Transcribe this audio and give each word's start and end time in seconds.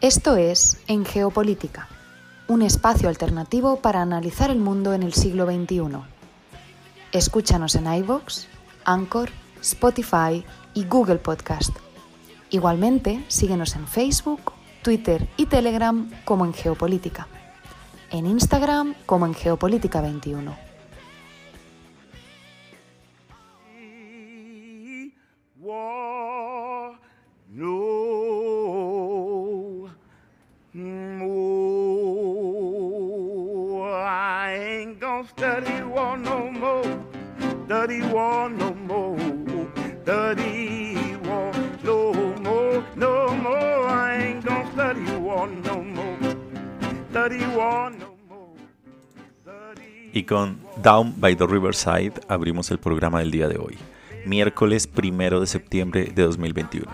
Esto 0.00 0.36
es 0.36 0.78
En 0.86 1.04
Geopolítica, 1.04 1.86
un 2.48 2.62
espacio 2.62 3.10
alternativo 3.10 3.82
para 3.82 4.00
analizar 4.00 4.50
el 4.50 4.58
mundo 4.58 4.94
en 4.94 5.02
el 5.02 5.12
siglo 5.12 5.44
XXI. 5.44 5.82
Escúchanos 7.12 7.74
en 7.74 7.92
iVoox, 7.92 8.46
Anchor, 8.86 9.28
Spotify 9.60 10.42
y 10.72 10.86
Google 10.86 11.16
Podcast. 11.16 11.76
Igualmente, 12.48 13.22
síguenos 13.28 13.76
en 13.76 13.86
Facebook, 13.86 14.52
Twitter 14.80 15.28
y 15.36 15.44
Telegram 15.44 16.10
como 16.24 16.46
en 16.46 16.54
Geopolítica. 16.54 17.28
En 18.10 18.24
Instagram 18.24 18.94
como 19.04 19.26
en 19.26 19.34
Geopolítica 19.34 20.00
21. 20.00 20.69
No 38.48 38.74
more. 38.74 39.16
Study 40.02 40.96
war 41.24 41.52
no 41.82 42.12
more. 42.42 42.82
No 42.96 43.34
more. 43.34 43.86
I 43.88 44.18
ain't 44.20 44.44
gonna 44.44 44.94
no 45.64 45.82
more. 45.82 46.18
Study 47.10 47.44
war 47.56 47.90
no 47.90 48.10
Y 50.12 50.24
con 50.24 50.58
Down 50.82 51.14
by 51.20 51.36
the 51.36 51.46
Riverside 51.46 52.14
abrimos 52.28 52.70
el 52.70 52.78
programa 52.78 53.20
del 53.20 53.30
día 53.30 53.46
de 53.46 53.58
hoy, 53.58 53.78
miércoles 54.26 54.88
primero 54.88 55.40
de 55.40 55.46
septiembre 55.46 56.10
de 56.12 56.22
2021. 56.22 56.86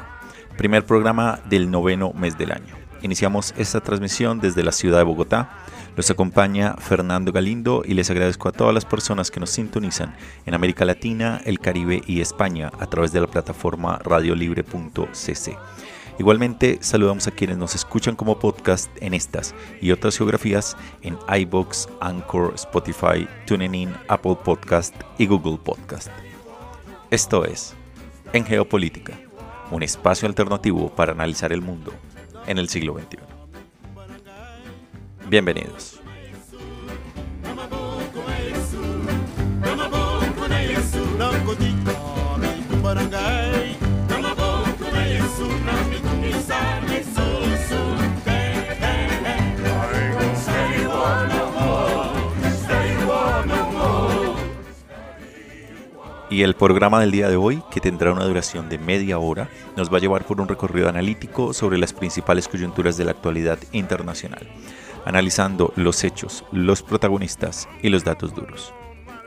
Primer 0.59 0.85
programa 0.85 1.41
del 1.49 1.71
noveno 1.71 2.13
mes 2.13 2.37
del 2.37 2.53
año. 2.53 2.75
Iniciamos 3.03 3.55
esta 3.57 3.81
transmisión 3.81 4.39
desde 4.41 4.63
la 4.63 4.73
ciudad 4.73 4.99
de 4.99 5.05
Bogotá. 5.05 5.51
Los 5.97 6.11
acompaña 6.11 6.75
Fernando 6.75 7.33
Galindo 7.33 7.83
y 7.83 7.95
les 7.95 8.11
agradezco 8.11 8.51
a 8.51 8.53
todas 8.53 8.75
las 8.75 8.85
personas 8.85 9.31
que 9.31 9.41
nos 9.41 9.49
sintonizan 9.49 10.15
en 10.45 10.53
América 10.53 10.85
Latina, 10.85 11.41
el 11.47 11.59
Caribe 11.59 12.03
y 12.07 12.21
España 12.21 12.71
a 12.79 12.87
través 12.87 13.13
de 13.13 13.23
la 13.23 13.27
plataforma 13.27 13.99
radiolibre.cc. 14.05 15.57
Igualmente, 16.19 16.79
saludamos 16.83 17.27
a 17.27 17.31
quienes 17.31 17.57
nos 17.57 17.75
escuchan 17.75 18.15
como 18.15 18.39
podcast 18.39 18.91
en 19.01 19.15
estas 19.15 19.55
y 19.81 19.91
otras 19.91 20.19
geografías 20.19 20.77
en 21.01 21.17
iBox, 21.35 21.89
Anchor, 22.01 22.53
Spotify, 22.57 23.27
TuneIn, 23.47 23.95
Apple 24.09 24.37
Podcast 24.45 24.95
y 25.17 25.27
Google 25.27 25.59
Podcast. 25.65 26.11
Esto 27.11 27.47
es 27.47 27.75
En 28.35 28.45
Geopolítica, 28.45 29.19
un 29.71 29.83
espacio 29.83 30.29
alternativo 30.29 30.91
para 30.95 31.13
analizar 31.13 31.55
el 31.55 31.63
mundo 31.63 31.93
en 32.47 32.59
el 32.59 32.69
siglo 32.69 32.95
XXI. 32.99 33.36
Bienvenidos. 35.29 36.01
Y 56.29 56.43
el 56.43 56.55
programa 56.55 57.01
del 57.01 57.13
día 57.13 57.31
de 57.31 57.37
hoy, 57.37 57.63
que 57.71 57.81
tendrá 57.81 58.13
una 58.13 58.27
duración 58.27 58.69
de 58.69 58.77
media 58.77 59.19
hora, 59.19 59.49
nos 59.75 59.91
va 59.91 59.97
a 59.97 60.01
llevar 60.01 60.25
por 60.25 60.39
un 60.39 60.49
recorrido 60.49 60.87
analítico 60.87 61.55
sobre 61.55 61.79
las 61.79 61.95
principales 61.95 62.47
coyunturas 62.47 62.99
de 62.99 63.07
la 63.07 63.13
actualidad 63.13 63.59
internacional, 63.73 64.47
analizando 65.07 65.73
los 65.77 66.05
hechos, 66.05 66.45
los 66.53 66.83
protagonistas 66.83 67.67
y 67.83 67.89
los 67.89 68.05
datos 68.05 68.35
duros. 68.35 68.75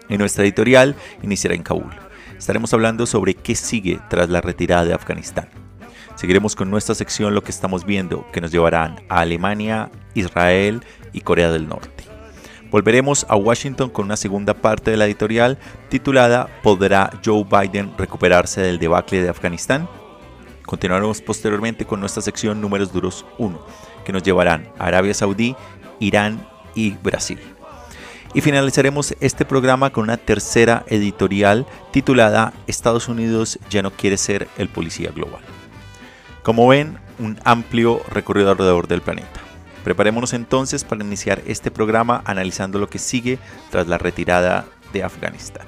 En 0.10 0.20
nuestra 0.20 0.44
editorial 0.44 0.96
iniciará 1.24 1.56
en 1.56 1.64
Kabul. 1.64 1.90
Estaremos 2.38 2.74
hablando 2.74 3.06
sobre 3.06 3.34
qué 3.34 3.56
sigue 3.56 4.00
tras 4.10 4.30
la 4.30 4.42
retirada 4.42 4.86
de 4.86 4.94
Afganistán. 4.94 5.50
Seguiremos 6.16 6.56
con 6.56 6.70
nuestra 6.70 6.96
sección 6.96 7.34
Lo 7.34 7.44
que 7.44 7.52
estamos 7.52 7.86
viendo, 7.86 8.28
que 8.32 8.42
nos 8.42 8.52
llevarán 8.52 9.02
a 9.08 9.22
Alemania, 9.22 9.90
Israel 10.14 10.84
y 11.14 11.22
Corea 11.22 11.50
del 11.50 11.68
Norte. 11.68 12.04
Volveremos 12.72 13.26
a 13.30 13.36
Washington 13.36 13.90
con 13.90 14.06
una 14.06 14.18
segunda 14.18 14.54
parte 14.54 14.92
de 14.92 14.98
la 14.98 15.06
editorial 15.06 15.58
titulada 15.90 16.48
¿Podrá 16.62 17.10
Joe 17.26 17.44
Biden 17.44 17.94
recuperarse 17.98 18.62
del 18.62 18.80
debacle 18.80 19.24
de 19.24 19.30
Afganistán? 19.30 19.88
Continuaremos 20.66 21.20
posteriormente 21.22 21.86
con 21.86 22.00
nuestra 22.00 22.22
sección 22.22 22.62
Números 22.62 22.94
Duros 22.94 23.26
1, 23.40 23.60
que 24.10 24.14
nos 24.14 24.24
llevarán 24.24 24.68
a 24.80 24.88
Arabia 24.88 25.14
Saudí, 25.14 25.56
Irán 26.00 26.44
y 26.74 26.94
Brasil. 26.94 27.38
Y 28.34 28.42
finalizaremos 28.42 29.14
este 29.20 29.46
programa 29.46 29.92
con 29.92 30.06
una 30.06 30.18
tercera 30.18 30.84
editorial 30.88 31.68
titulada 31.92 32.52
Estados 32.66 33.08
Unidos 33.08 33.60
ya 33.70 33.84
no 33.84 33.92
quiere 33.92 34.18
ser 34.18 34.48
el 34.58 34.68
policía 34.68 35.12
global. 35.12 35.42
Como 36.42 36.68
ven, 36.68 36.98
un 37.20 37.40
amplio 37.44 38.02
recorrido 38.10 38.50
alrededor 38.50 38.88
del 38.88 39.02
planeta. 39.02 39.42
Preparémonos 39.84 40.34
entonces 40.34 40.84
para 40.84 41.06
iniciar 41.06 41.44
este 41.46 41.70
programa 41.70 42.24
analizando 42.26 42.80
lo 42.80 42.90
que 42.90 42.98
sigue 42.98 43.38
tras 43.70 43.86
la 43.88 44.00
retirada 44.00 44.66
de 44.92 45.04
Afganistán. 45.04 45.68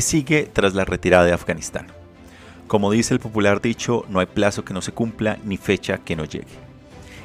¿Qué 0.00 0.06
sigue 0.06 0.48
tras 0.50 0.72
la 0.72 0.86
retirada 0.86 1.26
de 1.26 1.34
Afganistán? 1.34 1.88
Como 2.68 2.90
dice 2.90 3.12
el 3.12 3.20
popular 3.20 3.60
dicho, 3.60 4.06
no 4.08 4.18
hay 4.20 4.24
plazo 4.24 4.64
que 4.64 4.72
no 4.72 4.80
se 4.80 4.92
cumpla 4.92 5.36
ni 5.44 5.58
fecha 5.58 5.98
que 5.98 6.16
no 6.16 6.24
llegue. 6.24 6.46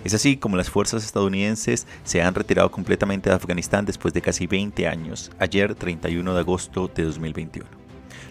Es 0.04 0.14
así 0.14 0.36
como 0.36 0.58
las 0.58 0.70
fuerzas 0.70 1.06
estadounidenses 1.06 1.88
se 2.04 2.22
han 2.22 2.36
retirado 2.36 2.70
completamente 2.72 3.30
de 3.30 3.36
Afganistán 3.38 3.86
después 3.86 4.14
de 4.14 4.22
casi 4.22 4.46
20 4.46 4.90
años, 4.90 5.32
ayer 5.40 5.74
31 5.74 6.34
de 6.34 6.40
agosto 6.42 6.92
de 6.94 7.04
2021. 7.06 7.66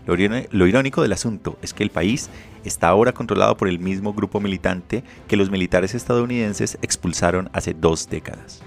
Lo, 0.04 0.14
iróni- 0.14 0.46
lo 0.50 0.66
irónico 0.66 1.00
del 1.00 1.14
asunto 1.14 1.56
es 1.62 1.72
que 1.72 1.82
el 1.82 1.88
país 1.88 2.28
está 2.66 2.88
ahora 2.88 3.12
controlado 3.12 3.56
por 3.56 3.68
el 3.68 3.78
mismo 3.78 4.12
grupo 4.12 4.40
militante 4.40 5.04
que 5.26 5.38
los 5.38 5.50
militares 5.50 5.94
estadounidenses 5.94 6.76
expulsaron 6.82 7.48
hace 7.54 7.72
dos 7.72 8.10
décadas. 8.10 8.60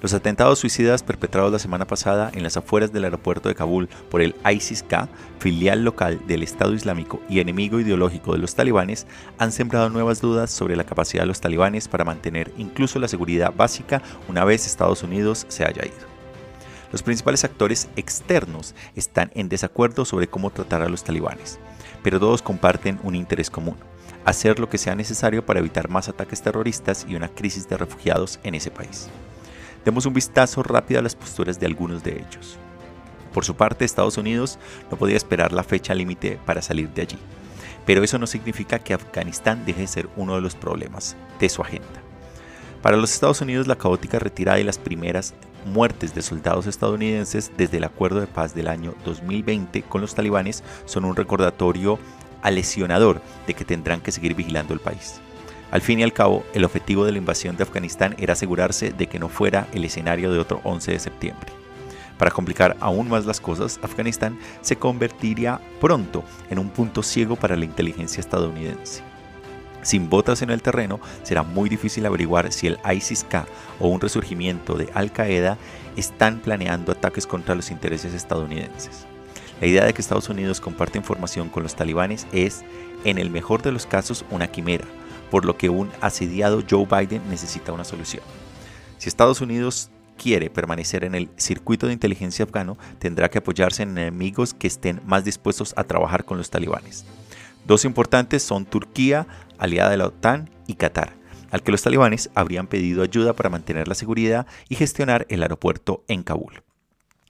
Los 0.00 0.14
atentados 0.14 0.60
suicidas 0.60 1.02
perpetrados 1.02 1.50
la 1.50 1.58
semana 1.58 1.84
pasada 1.84 2.30
en 2.32 2.44
las 2.44 2.56
afueras 2.56 2.92
del 2.92 3.02
aeropuerto 3.02 3.48
de 3.48 3.56
Kabul 3.56 3.88
por 4.10 4.22
el 4.22 4.36
ISIS-K, 4.44 5.08
filial 5.40 5.82
local 5.82 6.20
del 6.28 6.44
Estado 6.44 6.72
Islámico 6.72 7.20
y 7.28 7.40
enemigo 7.40 7.80
ideológico 7.80 8.32
de 8.32 8.38
los 8.38 8.54
talibanes, 8.54 9.08
han 9.38 9.50
sembrado 9.50 9.90
nuevas 9.90 10.20
dudas 10.20 10.52
sobre 10.52 10.76
la 10.76 10.84
capacidad 10.84 11.24
de 11.24 11.26
los 11.26 11.40
talibanes 11.40 11.88
para 11.88 12.04
mantener 12.04 12.52
incluso 12.58 13.00
la 13.00 13.08
seguridad 13.08 13.52
básica 13.52 14.00
una 14.28 14.44
vez 14.44 14.66
Estados 14.66 15.02
Unidos 15.02 15.46
se 15.48 15.64
haya 15.64 15.84
ido. 15.84 16.06
Los 16.92 17.02
principales 17.02 17.42
actores 17.42 17.88
externos 17.96 18.76
están 18.94 19.32
en 19.34 19.48
desacuerdo 19.48 20.04
sobre 20.04 20.28
cómo 20.28 20.50
tratar 20.50 20.80
a 20.82 20.88
los 20.88 21.02
talibanes, 21.02 21.58
pero 22.04 22.20
todos 22.20 22.40
comparten 22.40 23.00
un 23.02 23.16
interés 23.16 23.50
común, 23.50 23.76
hacer 24.24 24.60
lo 24.60 24.68
que 24.68 24.78
sea 24.78 24.94
necesario 24.94 25.44
para 25.44 25.58
evitar 25.58 25.88
más 25.88 26.08
ataques 26.08 26.40
terroristas 26.40 27.04
y 27.08 27.16
una 27.16 27.28
crisis 27.28 27.68
de 27.68 27.76
refugiados 27.76 28.38
en 28.44 28.54
ese 28.54 28.70
país. 28.70 29.10
Demos 29.84 30.06
un 30.06 30.14
vistazo 30.14 30.62
rápido 30.62 31.00
a 31.00 31.02
las 31.02 31.14
posturas 31.14 31.58
de 31.58 31.66
algunos 31.66 32.02
de 32.02 32.12
ellos. 32.12 32.58
Por 33.32 33.44
su 33.44 33.54
parte, 33.54 33.84
Estados 33.84 34.18
Unidos 34.18 34.58
no 34.90 34.96
podía 34.96 35.16
esperar 35.16 35.52
la 35.52 35.62
fecha 35.62 35.94
límite 35.94 36.38
para 36.44 36.62
salir 36.62 36.88
de 36.90 37.02
allí, 37.02 37.18
pero 37.86 38.02
eso 38.02 38.18
no 38.18 38.26
significa 38.26 38.78
que 38.78 38.94
Afganistán 38.94 39.64
deje 39.64 39.82
de 39.82 39.86
ser 39.86 40.08
uno 40.16 40.34
de 40.34 40.40
los 40.40 40.54
problemas 40.54 41.16
de 41.38 41.48
su 41.48 41.62
agenda. 41.62 42.02
Para 42.82 42.96
los 42.96 43.12
Estados 43.12 43.40
Unidos, 43.40 43.66
la 43.66 43.76
caótica 43.76 44.18
retirada 44.18 44.60
y 44.60 44.64
las 44.64 44.78
primeras 44.78 45.34
muertes 45.66 46.14
de 46.14 46.22
soldados 46.22 46.66
estadounidenses 46.66 47.50
desde 47.56 47.78
el 47.78 47.84
acuerdo 47.84 48.20
de 48.20 48.26
paz 48.26 48.54
del 48.54 48.68
año 48.68 48.94
2020 49.04 49.82
con 49.82 50.00
los 50.00 50.14
talibanes 50.14 50.62
son 50.84 51.04
un 51.04 51.16
recordatorio 51.16 51.98
alesionador 52.42 53.20
de 53.46 53.54
que 53.54 53.64
tendrán 53.64 54.00
que 54.00 54.12
seguir 54.12 54.34
vigilando 54.34 54.74
el 54.74 54.80
país. 54.80 55.20
Al 55.70 55.82
fin 55.82 56.00
y 56.00 56.02
al 56.02 56.14
cabo, 56.14 56.44
el 56.54 56.64
objetivo 56.64 57.04
de 57.04 57.12
la 57.12 57.18
invasión 57.18 57.56
de 57.56 57.62
Afganistán 57.62 58.14
era 58.18 58.32
asegurarse 58.32 58.90
de 58.90 59.06
que 59.06 59.18
no 59.18 59.28
fuera 59.28 59.68
el 59.74 59.84
escenario 59.84 60.32
de 60.32 60.38
otro 60.38 60.60
11 60.64 60.92
de 60.92 60.98
septiembre. 60.98 61.52
Para 62.16 62.30
complicar 62.30 62.76
aún 62.80 63.08
más 63.08 63.26
las 63.26 63.40
cosas, 63.40 63.78
Afganistán 63.82 64.38
se 64.62 64.76
convertiría 64.76 65.60
pronto 65.80 66.24
en 66.48 66.58
un 66.58 66.70
punto 66.70 67.02
ciego 67.02 67.36
para 67.36 67.54
la 67.54 67.66
inteligencia 67.66 68.20
estadounidense. 68.20 69.02
Sin 69.82 70.08
botas 70.08 70.42
en 70.42 70.50
el 70.50 70.62
terreno, 70.62 71.00
será 71.22 71.42
muy 71.42 71.68
difícil 71.68 72.04
averiguar 72.06 72.50
si 72.50 72.66
el 72.66 72.78
ISIS-K 72.84 73.46
o 73.78 73.88
un 73.88 74.00
resurgimiento 74.00 74.74
de 74.74 74.90
Al-Qaeda 74.94 75.58
están 75.96 76.40
planeando 76.40 76.92
ataques 76.92 77.26
contra 77.26 77.54
los 77.54 77.70
intereses 77.70 78.14
estadounidenses. 78.14 79.06
La 79.60 79.66
idea 79.66 79.84
de 79.84 79.92
que 79.92 80.00
Estados 80.00 80.28
Unidos 80.28 80.60
comparte 80.60 80.98
información 80.98 81.48
con 81.48 81.62
los 81.62 81.76
talibanes 81.76 82.26
es, 82.32 82.64
en 83.04 83.18
el 83.18 83.30
mejor 83.30 83.62
de 83.62 83.72
los 83.72 83.86
casos, 83.86 84.24
una 84.30 84.48
quimera, 84.48 84.86
por 85.30 85.44
lo 85.44 85.56
que 85.56 85.68
un 85.68 85.90
asediado 86.00 86.62
Joe 86.68 86.86
Biden 86.86 87.28
necesita 87.30 87.72
una 87.72 87.84
solución. 87.84 88.22
Si 88.98 89.08
Estados 89.08 89.40
Unidos 89.40 89.90
quiere 90.16 90.50
permanecer 90.50 91.04
en 91.04 91.14
el 91.14 91.30
circuito 91.36 91.86
de 91.86 91.92
inteligencia 91.92 92.44
afgano, 92.44 92.76
tendrá 92.98 93.30
que 93.30 93.38
apoyarse 93.38 93.84
en 93.84 93.96
enemigos 93.96 94.52
que 94.52 94.66
estén 94.66 95.00
más 95.06 95.24
dispuestos 95.24 95.72
a 95.76 95.84
trabajar 95.84 96.24
con 96.24 96.36
los 96.36 96.50
talibanes. 96.50 97.04
Dos 97.66 97.84
importantes 97.84 98.42
son 98.42 98.66
Turquía, 98.66 99.26
aliada 99.58 99.90
de 99.90 99.96
la 99.98 100.06
OTAN, 100.06 100.50
y 100.66 100.74
Qatar, 100.74 101.14
al 101.50 101.62
que 101.62 101.72
los 101.72 101.82
talibanes 101.82 102.30
habrían 102.34 102.66
pedido 102.66 103.02
ayuda 103.02 103.32
para 103.34 103.50
mantener 103.50 103.88
la 103.88 103.94
seguridad 103.94 104.46
y 104.68 104.74
gestionar 104.74 105.26
el 105.30 105.42
aeropuerto 105.42 106.04
en 106.08 106.22
Kabul. 106.22 106.62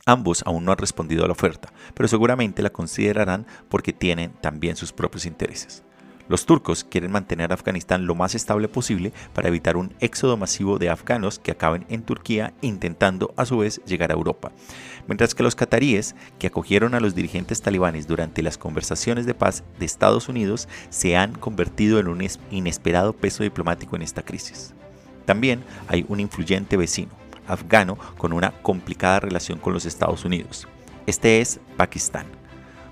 Ambos 0.06 0.42
aún 0.46 0.64
no 0.64 0.72
han 0.72 0.78
respondido 0.78 1.24
a 1.24 1.26
la 1.26 1.32
oferta, 1.32 1.72
pero 1.94 2.08
seguramente 2.08 2.62
la 2.62 2.70
considerarán 2.70 3.46
porque 3.68 3.92
tienen 3.92 4.32
también 4.40 4.74
sus 4.74 4.92
propios 4.92 5.26
intereses. 5.26 5.84
Los 6.28 6.44
turcos 6.44 6.84
quieren 6.84 7.10
mantener 7.10 7.52
Afganistán 7.52 8.06
lo 8.06 8.14
más 8.14 8.34
estable 8.34 8.68
posible 8.68 9.12
para 9.32 9.48
evitar 9.48 9.76
un 9.76 9.94
éxodo 10.00 10.36
masivo 10.36 10.78
de 10.78 10.90
afganos 10.90 11.38
que 11.38 11.50
acaben 11.50 11.86
en 11.88 12.02
Turquía 12.02 12.52
intentando 12.60 13.32
a 13.36 13.46
su 13.46 13.58
vez 13.58 13.80
llegar 13.86 14.10
a 14.10 14.14
Europa, 14.14 14.52
mientras 15.06 15.34
que 15.34 15.42
los 15.42 15.56
cataríes, 15.56 16.14
que 16.38 16.48
acogieron 16.48 16.94
a 16.94 17.00
los 17.00 17.14
dirigentes 17.14 17.62
talibanes 17.62 18.06
durante 18.06 18.42
las 18.42 18.58
conversaciones 18.58 19.24
de 19.24 19.34
paz 19.34 19.64
de 19.78 19.86
Estados 19.86 20.28
Unidos, 20.28 20.68
se 20.90 21.16
han 21.16 21.32
convertido 21.32 21.98
en 21.98 22.08
un 22.08 22.26
inesperado 22.50 23.14
peso 23.14 23.42
diplomático 23.42 23.96
en 23.96 24.02
esta 24.02 24.22
crisis. 24.22 24.74
También 25.24 25.62
hay 25.88 26.04
un 26.08 26.20
influyente 26.20 26.76
vecino, 26.76 27.10
afgano, 27.46 27.98
con 28.18 28.32
una 28.32 28.52
complicada 28.62 29.20
relación 29.20 29.58
con 29.58 29.72
los 29.72 29.86
Estados 29.86 30.24
Unidos. 30.24 30.68
Este 31.06 31.40
es 31.40 31.60
Pakistán. 31.76 32.37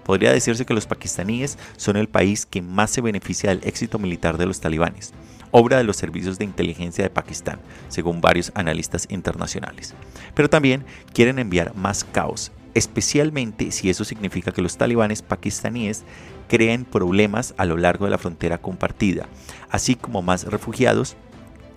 Podría 0.06 0.32
decirse 0.32 0.64
que 0.64 0.73
los 0.73 0.87
pakistaníes 0.87 1.58
son 1.76 1.97
el 1.97 2.08
país 2.08 2.47
que 2.47 2.62
más 2.62 2.91
se 2.91 3.00
beneficia 3.00 3.50
del 3.50 3.67
éxito 3.67 3.99
militar 3.99 4.38
de 4.38 4.47
los 4.47 4.61
talibanes, 4.61 5.12
obra 5.50 5.79
de 5.79 5.85
los 5.85 5.97
servicios 5.97 6.38
de 6.38 6.44
inteligencia 6.44 7.03
de 7.03 7.11
Pakistán, 7.11 7.58
según 7.88 8.20
varios 8.20 8.53
analistas 8.55 9.08
internacionales. 9.11 9.94
Pero 10.32 10.49
también 10.49 10.85
quieren 11.12 11.41
enviar 11.41 11.75
más 11.75 12.05
caos, 12.05 12.53
especialmente 12.75 13.73
si 13.73 13.91
eso 13.91 14.05
significa 14.05 14.53
que 14.53 14.62
los 14.62 14.76
talibanes 14.76 15.23
pakistaníes 15.23 16.05
creen 16.47 16.85
problemas 16.85 17.53
a 17.56 17.64
lo 17.64 17.76
largo 17.76 18.05
de 18.05 18.12
la 18.12 18.19
frontera 18.19 18.58
compartida, 18.58 19.26
así 19.70 19.97
como 19.97 20.23
más 20.23 20.44
refugiados 20.44 21.17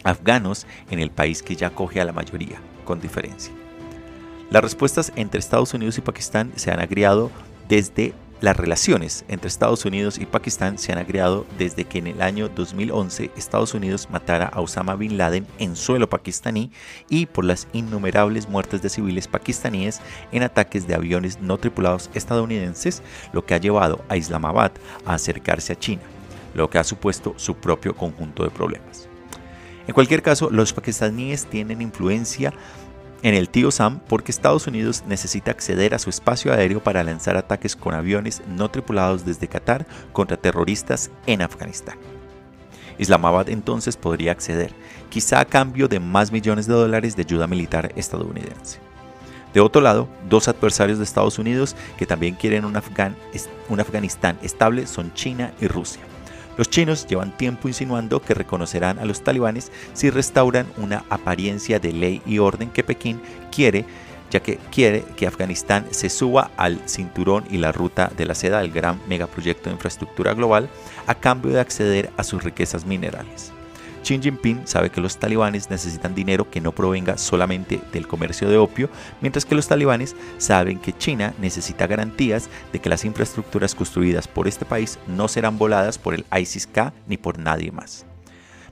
afganos 0.04 0.68
en 0.92 1.00
el 1.00 1.10
país 1.10 1.42
que 1.42 1.56
ya 1.56 1.68
acoge 1.68 2.00
a 2.00 2.06
la 2.06 2.14
mayoría, 2.14 2.62
con 2.86 3.02
diferencia. 3.02 3.52
Las 4.52 4.64
respuestas 4.64 5.12
entre 5.16 5.40
Estados 5.40 5.74
Unidos 5.74 5.98
y 5.98 6.02
Pakistán 6.02 6.52
se 6.56 6.72
han 6.72 6.80
agriado 6.80 7.31
desde 7.69 8.13
las 8.42 8.57
relaciones 8.57 9.25
entre 9.27 9.48
Estados 9.48 9.86
Unidos 9.86 10.18
y 10.18 10.25
Pakistán 10.25 10.77
se 10.77 10.92
han 10.92 10.98
agriado 10.98 11.45
desde 11.57 11.86
que 11.86 12.00
en 12.00 12.07
el 12.07 12.21
año 12.21 12.50
2011 12.50 13.31
Estados 13.36 13.74
Unidos 13.74 14.07
matara 14.10 14.48
a 14.48 14.62
Osama 14.62 14.95
Bin 14.95 15.18
Laden 15.18 15.45
en 15.60 15.75
suelo 15.75 16.10
pakistaní 16.10 16.71
y 17.10 17.25
por 17.25 17.45
las 17.45 17.68
innumerables 17.74 18.48
muertes 18.50 18.81
de 18.81 18.89
civiles 18.89 19.27
pakistaníes 19.27 20.01
en 20.31 20.44
ataques 20.44 20.88
de 20.88 20.95
aviones 20.95 21.42
no 21.42 21.57
tripulados 21.57 22.10
estadounidenses, 22.13 23.04
lo 23.33 23.45
que 23.45 23.54
ha 23.54 23.60
llevado 23.60 24.04
a 24.07 24.18
Islamabad 24.18 24.71
a 25.06 25.16
acercarse 25.16 25.74
a 25.74 25.80
China, 25.80 26.01
lo 26.56 26.69
que 26.69 26.80
ha 26.80 26.83
supuesto 26.83 27.33
su 27.38 27.56
propio 27.56 27.95
conjunto 27.95 28.44
de 28.44 28.50
problemas. 28.50 29.10
En 29.86 29.94
cualquier 29.94 30.21
caso, 30.21 30.50
los 30.50 30.71
pakistaníes 30.71 31.45
tienen 31.48 31.81
influencia 31.81 32.54
en 33.21 33.33
el 33.33 33.50
tío 33.50 33.71
Sam 33.71 34.00
porque 34.07 34.31
Estados 34.31 34.68
Unidos 34.68 35.04
necesita 35.07 35.51
acceder 35.51 35.94
a 35.94 36.00
su 36.00 36.10
espacio 36.10 36.54
aéreo 36.54 36.81
para 36.81 37.04
lanzar 37.04 37.38
ataques 37.38 37.75
con 37.75 37.94
aviones 37.94 38.42
no 38.48 38.69
tripulados 38.69 39.25
desde 39.25 39.48
Qatar 39.48 39.86
contra 40.13 40.38
terroristas 40.38 41.12
en 41.25 41.42
Afganistán. 41.42 41.98
Islamabad 42.98 43.50
entonces 43.50 43.95
podría 43.95 44.33
acceder, 44.33 44.74
quizá 45.10 45.39
a 45.39 45.45
cambio 45.45 45.88
de 45.88 46.00
más 46.00 46.31
millones 46.31 46.68
de 46.68 46.74
dólares 46.74 47.16
de 47.16 47.24
ayuda 47.24 47.48
militar 47.48 47.92
estadounidense. 47.95 48.80
De 49.54 49.62
otro 49.62 49.81
lado, 49.81 50.07
dos 50.30 50.48
adversarios 50.48 51.00
de 51.00 51.06
Estados 51.06 51.39
Unidos 51.39 51.75
que 51.98 52.06
también 52.06 52.36
quieren 52.36 52.66
un, 52.66 52.80
un 53.69 53.80
Afganistán 53.80 54.38
estable 54.44 54.86
son 54.86 55.13
China 55.13 55.54
y 55.60 55.68
Rusia. 55.68 56.04
Los 56.59 56.69
chinos 56.69 57.07
llevan 57.07 57.38
tiempo 57.38 57.69
insinuando 57.69 58.21
que 58.21 58.33
reconocerán 58.33 59.00
a 59.00 59.06
los 59.06 59.23
talibanes 59.23 59.71
si 59.94 60.09
restauran 60.09 60.67
una 60.75 61.06
apariencia 61.09 61.79
de 61.79 61.94
ley 61.94 62.21
y 62.25 62.39
orden 62.39 62.69
que 62.69 62.83
Pekín 62.83 63.21
quiere, 63.50 63.85
ya 64.29 64.41
que 64.41 64.57
quiere 64.69 65.06
que 65.15 65.25
Afganistán 65.25 65.85
se 65.91 66.09
suba 66.09 66.51
al 66.57 66.81
cinturón 66.85 67.45
y 67.50 67.59
la 67.59 67.71
ruta 67.71 68.11
de 68.17 68.25
la 68.25 68.35
seda 68.35 68.59
del 68.59 68.73
gran 68.73 69.00
megaproyecto 69.07 69.69
de 69.69 69.75
infraestructura 69.75 70.33
global 70.33 70.67
a 71.07 71.15
cambio 71.15 71.53
de 71.53 71.61
acceder 71.61 72.09
a 72.17 72.25
sus 72.25 72.44
riquezas 72.44 72.85
minerales. 72.85 73.53
Xi 74.09 74.19
Jinping 74.19 74.65
sabe 74.65 74.89
que 74.89 75.01
los 75.01 75.17
talibanes 75.17 75.69
necesitan 75.69 76.15
dinero 76.15 76.50
que 76.50 76.61
no 76.61 76.71
provenga 76.71 77.19
solamente 77.19 77.79
del 77.94 78.07
comercio 78.07 78.50
de 78.50 78.57
opio, 78.57 78.89
mientras 79.21 79.45
que 79.45 79.53
los 79.53 79.67
talibanes 79.67 80.15
saben 80.39 80.79
que 80.79 80.97
China 80.97 81.35
necesita 81.39 81.85
garantías 81.85 82.50
de 82.73 82.79
que 82.79 82.89
las 82.89 83.06
infraestructuras 83.06 83.75
construidas 83.75 84.27
por 84.27 84.47
este 84.47 84.65
país 84.65 84.97
no 85.06 85.27
serán 85.27 85.59
voladas 85.59 86.00
por 86.00 86.15
el 86.15 86.25
ISIS-K 86.35 86.91
ni 87.07 87.17
por 87.17 87.38
nadie 87.38 87.71
más. 87.71 88.08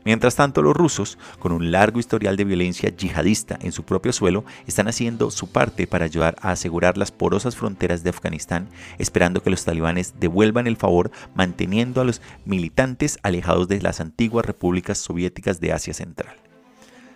Mientras 0.07 0.38
tanto, 0.38 0.62
los 0.62 0.74
rusos, 0.74 1.18
con 1.38 1.51
un 1.51 1.69
largo 1.69 2.00
historial 2.00 2.38
de 2.38 2.45
violencia 2.45 2.95
yihadista 2.95 3.59
en 3.62 3.74
su 3.74 3.83
propio 3.83 4.13
suelo, 4.13 4.45
están 4.65 4.88
haciendo 4.88 5.31
su 5.31 5.50
parte 5.50 5.86
para 5.86 6.06
ayudar 6.06 6.38
a 6.39 6.51
asegurar 6.51 6.98
las 6.98 7.12
porosas 7.12 7.57
fronteras 7.57 8.06
de 8.06 8.12
Afganistán, 8.12 8.69
esperando 9.00 9.44
que 9.44 9.50
los 9.50 9.65
talibanes 9.65 10.13
devuelvan 10.18 10.65
el 10.65 10.77
favor 10.77 11.12
manteniendo 11.36 11.99
a 11.99 12.06
los 12.06 12.21
militantes 12.45 13.19
alejados 13.21 13.68
de 13.68 13.81
las 13.81 13.99
antiguas 13.99 14.45
repúblicas 14.45 14.97
soviéticas 14.97 15.59
de 15.59 15.73
Asia 15.73 15.94
Central. 15.94 16.37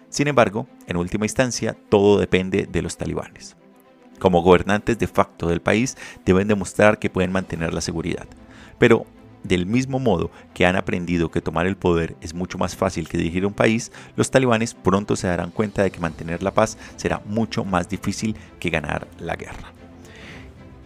Sin 0.10 0.28
embargo, 0.28 0.68
en 0.86 0.98
última 0.98 1.24
instancia, 1.24 1.78
todo 1.88 2.20
depende 2.20 2.68
de 2.70 2.82
los 2.82 2.98
talibanes. 2.98 3.56
Como 4.20 4.42
gobernantes 4.42 5.00
de 5.00 5.08
facto 5.08 5.48
del 5.48 5.62
país, 5.62 5.96
deben 6.26 6.50
demostrar 6.50 7.00
que 7.00 7.10
pueden 7.10 7.32
mantener 7.32 7.74
la 7.74 7.80
seguridad. 7.80 8.28
Pero 8.78 9.06
del 9.44 9.66
mismo 9.66 10.00
modo 10.00 10.32
que 10.54 10.66
han 10.66 10.76
aprendido 10.76 11.32
que 11.32 11.42
tomar 11.42 11.68
el 11.68 11.78
poder 11.78 12.16
es 12.22 12.34
mucho 12.34 12.58
más 12.58 12.76
fácil 12.76 13.08
que 13.08 13.18
dirigir 13.18 13.46
un 13.46 13.54
país, 13.54 13.92
los 14.16 14.32
talibanes 14.32 14.74
pronto 14.74 15.16
se 15.16 15.28
darán 15.28 15.52
cuenta 15.52 15.84
de 15.84 15.92
que 15.92 16.00
mantener 16.00 16.44
la 16.44 16.52
paz 16.52 16.78
será 16.96 17.22
mucho 17.26 17.64
más 17.64 17.90
difícil 17.90 18.36
que 18.60 18.70
ganar 18.70 19.08
la 19.20 19.36
guerra. 19.36 19.81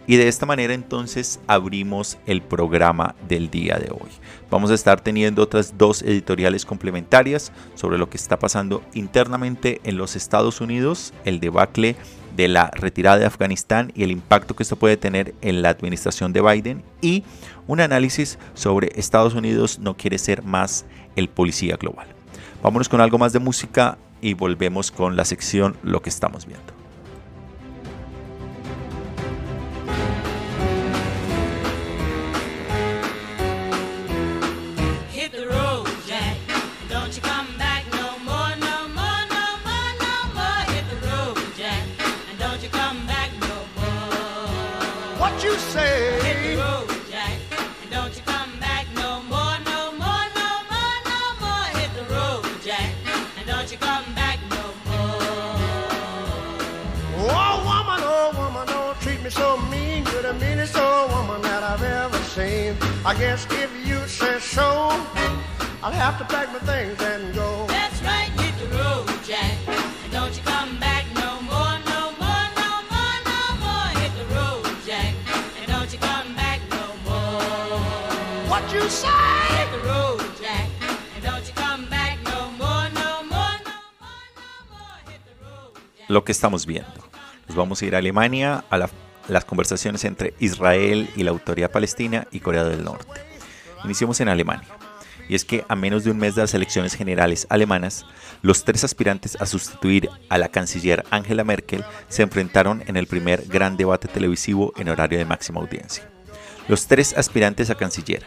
Y 0.06 0.16
de 0.16 0.28
esta 0.28 0.46
manera 0.46 0.72
entonces 0.72 1.40
abrimos 1.46 2.18
el 2.26 2.40
programa 2.42 3.14
del 3.28 3.50
día 3.50 3.76
de 3.76 3.90
hoy. 3.90 4.10
Vamos 4.50 4.70
a 4.70 4.74
estar 4.74 5.00
teniendo 5.00 5.42
otras 5.42 5.76
dos 5.76 6.02
editoriales 6.02 6.64
complementarias 6.64 7.52
sobre 7.74 7.98
lo 7.98 8.08
que 8.08 8.16
está 8.16 8.38
pasando 8.38 8.82
internamente 8.94 9.80
en 9.82 9.96
los 9.96 10.14
Estados 10.14 10.60
Unidos, 10.60 11.12
el 11.24 11.40
debacle 11.40 11.96
de 12.36 12.48
la 12.48 12.70
retirada 12.70 13.18
de 13.18 13.26
Afganistán 13.26 13.92
y 13.94 14.04
el 14.04 14.10
impacto 14.10 14.54
que 14.54 14.62
esto 14.62 14.76
puede 14.76 14.96
tener 14.96 15.34
en 15.40 15.62
la 15.62 15.70
administración 15.70 16.32
de 16.32 16.42
Biden 16.42 16.82
y 17.00 17.24
un 17.66 17.80
análisis 17.80 18.38
sobre 18.54 18.90
Estados 18.94 19.34
Unidos 19.34 19.78
no 19.78 19.96
quiere 19.96 20.18
ser 20.18 20.42
más 20.42 20.84
el 21.16 21.28
policía 21.28 21.76
global. 21.76 22.06
Vámonos 22.62 22.88
con 22.88 23.00
algo 23.00 23.18
más 23.18 23.32
de 23.32 23.38
música 23.38 23.98
y 24.20 24.34
volvemos 24.34 24.90
con 24.90 25.16
la 25.16 25.24
sección 25.24 25.76
Lo 25.82 26.02
que 26.02 26.10
estamos 26.10 26.46
viendo. 26.46 26.75
I 63.06 63.14
guess 63.16 63.46
if 63.50 63.70
you 63.86 63.98
say 64.08 64.38
so, 64.40 64.66
I'll 65.82 65.92
have 65.92 66.18
to 66.18 66.24
pack 66.24 66.48
my 66.52 66.58
things 66.70 67.00
and 67.00 67.32
go. 67.34 67.64
That's 67.68 68.02
right, 68.02 68.30
hit 68.40 68.54
the 68.58 68.68
road, 68.76 69.06
Jack. 69.24 69.54
And 70.02 70.12
don't 70.12 70.34
you 70.36 70.42
come 70.42 70.76
back 70.80 71.04
no 71.14 71.40
more, 71.42 71.76
no 71.92 72.00
more, 72.22 72.46
no 72.62 72.70
more, 72.90 73.16
no 73.30 73.40
more. 73.62 73.88
Hit 74.02 74.12
the 74.18 74.26
road, 74.34 74.66
Jack. 74.84 75.14
And 75.60 75.66
don't 75.70 75.90
you 75.92 76.00
come 76.00 76.34
back 76.34 76.60
no 76.68 76.84
more. 77.06 77.78
What 78.50 78.64
you 78.74 78.82
say? 78.90 79.06
Hit 79.54 79.70
the 79.70 79.82
road, 79.88 80.20
Jack. 80.42 80.66
And 81.14 81.22
don't 81.22 81.46
you 81.46 81.54
come 81.54 81.86
back 81.88 82.18
no 82.24 82.50
more, 82.58 82.86
no 83.02 83.22
more, 83.32 83.56
no 83.70 83.78
more, 84.02 84.26
no 84.40 84.50
more. 84.72 84.98
Hit 85.06 85.20
the 85.30 85.36
road, 85.46 85.74
Jack. 85.96 86.08
Lo 86.10 86.24
que 86.24 86.32
estamos 86.32 86.66
viendo. 86.66 87.00
Nos 87.46 87.56
vamos 87.56 87.80
a 87.80 87.86
ir 87.86 87.94
a 87.94 87.98
Alemania, 87.98 88.64
a 88.68 88.78
la- 88.78 88.90
las 89.28 89.44
conversaciones 89.44 90.04
entre 90.04 90.34
Israel 90.38 91.08
y 91.16 91.22
la 91.22 91.30
autoridad 91.30 91.70
palestina 91.70 92.26
y 92.30 92.40
Corea 92.40 92.64
del 92.64 92.84
Norte. 92.84 93.20
Iniciemos 93.84 94.20
en 94.20 94.28
Alemania. 94.28 94.68
Y 95.28 95.34
es 95.34 95.44
que 95.44 95.64
a 95.68 95.74
menos 95.74 96.04
de 96.04 96.12
un 96.12 96.18
mes 96.18 96.36
de 96.36 96.42
las 96.42 96.54
elecciones 96.54 96.94
generales 96.94 97.46
alemanas, 97.50 98.06
los 98.42 98.64
tres 98.64 98.84
aspirantes 98.84 99.36
a 99.40 99.46
sustituir 99.46 100.08
a 100.28 100.38
la 100.38 100.48
canciller 100.48 101.04
Angela 101.10 101.42
Merkel 101.42 101.84
se 102.08 102.22
enfrentaron 102.22 102.84
en 102.86 102.96
el 102.96 103.08
primer 103.08 103.44
gran 103.46 103.76
debate 103.76 104.06
televisivo 104.06 104.72
en 104.76 104.88
horario 104.88 105.18
de 105.18 105.24
máxima 105.24 105.60
audiencia. 105.60 106.08
Los 106.68 106.86
tres 106.86 107.16
aspirantes 107.16 107.70
a 107.70 107.74
canciller, 107.74 108.24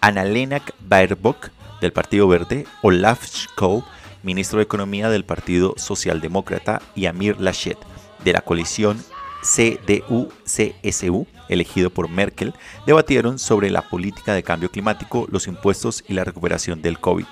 Annalena 0.00 0.62
Baerbock 0.80 1.50
del 1.80 1.92
Partido 1.92 2.28
Verde, 2.28 2.66
Olaf 2.82 3.26
Scholz, 3.26 3.84
ministro 4.22 4.58
de 4.58 4.64
Economía 4.64 5.08
del 5.08 5.24
Partido 5.24 5.74
Socialdemócrata, 5.76 6.82
y 6.94 7.06
Amir 7.06 7.40
Laschet 7.40 7.78
de 8.24 8.32
la 8.32 8.40
coalición 8.40 9.02
CDU-CSU, 9.46 11.26
elegido 11.48 11.90
por 11.90 12.08
Merkel, 12.08 12.52
debatieron 12.84 13.38
sobre 13.38 13.70
la 13.70 13.88
política 13.88 14.34
de 14.34 14.42
cambio 14.42 14.70
climático, 14.70 15.26
los 15.30 15.46
impuestos 15.46 16.02
y 16.08 16.14
la 16.14 16.24
recuperación 16.24 16.82
del 16.82 16.98
COVID, 16.98 17.26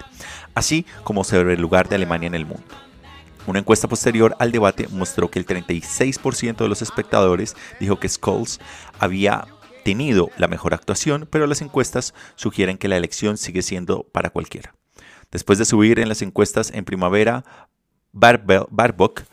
así 0.55 0.87
como 1.03 1.25
sobre 1.25 1.55
el 1.55 1.61
lugar 1.61 1.89
de 1.89 1.97
Alemania 1.97 2.29
en 2.29 2.35
el 2.35 2.47
mundo. 2.47 2.65
Una 3.47 3.59
encuesta 3.59 3.89
posterior 3.89 4.37
al 4.39 4.53
debate 4.53 4.89
mostró 4.89 5.31
que 5.31 5.39
el 5.39 5.47
36% 5.47 6.57
de 6.57 6.69
los 6.69 6.81
espectadores 6.81 7.57
dijo 7.79 7.99
que 7.99 8.09
Scholes 8.09 8.61
había 8.99 9.47
tenido 9.85 10.31
la 10.39 10.49
mejor 10.49 10.73
actuación, 10.73 11.29
pero 11.31 11.47
las 11.47 11.61
encuestas 11.61 12.15
sugieren 12.37 12.79
que 12.79 12.89
la 12.89 12.97
elección 12.97 13.37
sigue 13.37 13.61
siendo 13.61 14.05
para 14.05 14.31
cualquiera. 14.31 14.75
Después 15.31 15.59
de 15.59 15.67
subir 15.67 15.99
en 15.99 16.09
las 16.09 16.23
encuestas 16.23 16.71
en 16.73 16.85
primavera, 16.85 17.45
Barbock 18.13 19.25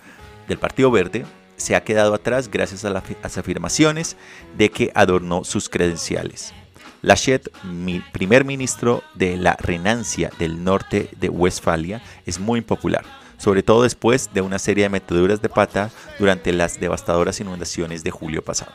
del 0.47 0.57
Partido 0.57 0.91
Verde 0.91 1.25
se 1.61 1.75
ha 1.75 1.83
quedado 1.83 2.13
atrás 2.13 2.49
gracias 2.49 2.83
a 2.83 2.89
la- 2.89 2.99
a 2.99 3.23
las 3.23 3.37
afirmaciones 3.37 4.17
de 4.57 4.69
que 4.69 4.91
adornó 4.95 5.43
sus 5.43 5.69
credenciales. 5.69 6.53
Laschet, 7.01 7.49
mi 7.63 7.99
primer 8.11 8.45
ministro 8.45 9.01
de 9.15 9.37
la 9.37 9.55
Renancia 9.59 10.29
del 10.37 10.63
norte 10.63 11.09
de 11.19 11.29
Westfalia, 11.29 12.01
es 12.25 12.39
muy 12.39 12.59
impopular, 12.59 13.03
sobre 13.37 13.63
todo 13.63 13.81
después 13.83 14.29
de 14.33 14.41
una 14.41 14.59
serie 14.59 14.83
de 14.83 14.89
meteduras 14.89 15.41
de 15.41 15.49
pata 15.49 15.89
durante 16.19 16.51
las 16.51 16.79
devastadoras 16.79 17.39
inundaciones 17.39 18.03
de 18.03 18.11
julio 18.11 18.43
pasado. 18.43 18.73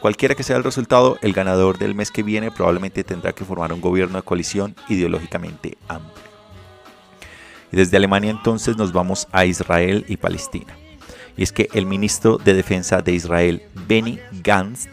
Cualquiera 0.00 0.36
que 0.36 0.44
sea 0.44 0.56
el 0.56 0.62
resultado, 0.62 1.18
el 1.22 1.32
ganador 1.32 1.78
del 1.78 1.94
mes 1.96 2.12
que 2.12 2.22
viene 2.22 2.52
probablemente 2.52 3.02
tendrá 3.02 3.32
que 3.32 3.44
formar 3.44 3.72
un 3.72 3.80
gobierno 3.80 4.18
de 4.18 4.22
coalición 4.22 4.76
ideológicamente 4.88 5.76
amplio. 5.88 6.24
Y 7.72 7.76
desde 7.76 7.96
Alemania 7.96 8.30
entonces 8.30 8.76
nos 8.76 8.92
vamos 8.92 9.26
a 9.32 9.44
Israel 9.44 10.04
y 10.06 10.18
Palestina. 10.18 10.76
Y 11.36 11.42
es 11.42 11.52
que 11.52 11.68
el 11.74 11.86
ministro 11.86 12.38
de 12.38 12.54
Defensa 12.54 13.02
de 13.02 13.12
Israel, 13.12 13.62
Benny 13.86 14.18
Gantz, 14.42 14.88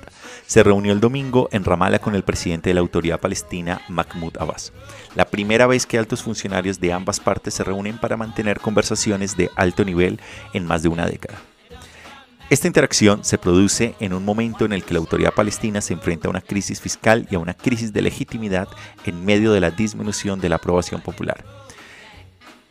se 0.46 0.62
reunió 0.62 0.92
el 0.92 1.00
domingo 1.00 1.48
en 1.52 1.64
Ramallah 1.64 2.00
con 2.00 2.16
el 2.16 2.24
presidente 2.24 2.70
de 2.70 2.74
la 2.74 2.82
autoridad 2.82 3.20
palestina, 3.20 3.82
Mahmoud 3.88 4.38
Abbas. 4.38 4.74
La 5.16 5.26
primera 5.26 5.68
vez 5.68 5.86
que 5.86 5.98
altos 5.98 6.22
funcionarios 6.22 6.80
de 6.80 6.92
ambas 6.92 7.20
partes 7.20 7.54
se 7.54 7.64
reúnen 7.64 7.98
para 7.98 8.18
mantener 8.18 8.60
conversaciones 8.60 9.38
de 9.38 9.50
alto 9.56 9.86
nivel 9.86 10.20
en 10.54 10.66
más 10.66 10.84
de 10.84 10.90
una 10.90 11.06
década. 11.06 11.40
Esta 12.50 12.68
interacción 12.68 13.24
se 13.24 13.38
produce 13.38 13.96
en 14.00 14.14
un 14.14 14.26
momento 14.26 14.66
en 14.66 14.74
el 14.74 14.84
que 14.84 14.94
la 14.94 15.00
autoridad 15.00 15.34
palestina 15.34 15.82
se 15.82 15.94
enfrenta 15.94 16.28
a 16.28 16.32
una 16.32 16.42
crisis 16.42 16.82
fiscal 16.82 17.26
y 17.32 17.36
a 17.36 17.40
una 17.40 17.54
crisis 17.54 17.94
de 17.94 18.02
legitimidad 18.02 18.68
en 19.06 19.26
medio 19.26 19.54
de 19.54 19.62
la 19.62 19.72
disminución 19.72 20.40
de 20.40 20.50
la 20.50 20.58
aprobación 20.58 21.02
popular 21.02 21.63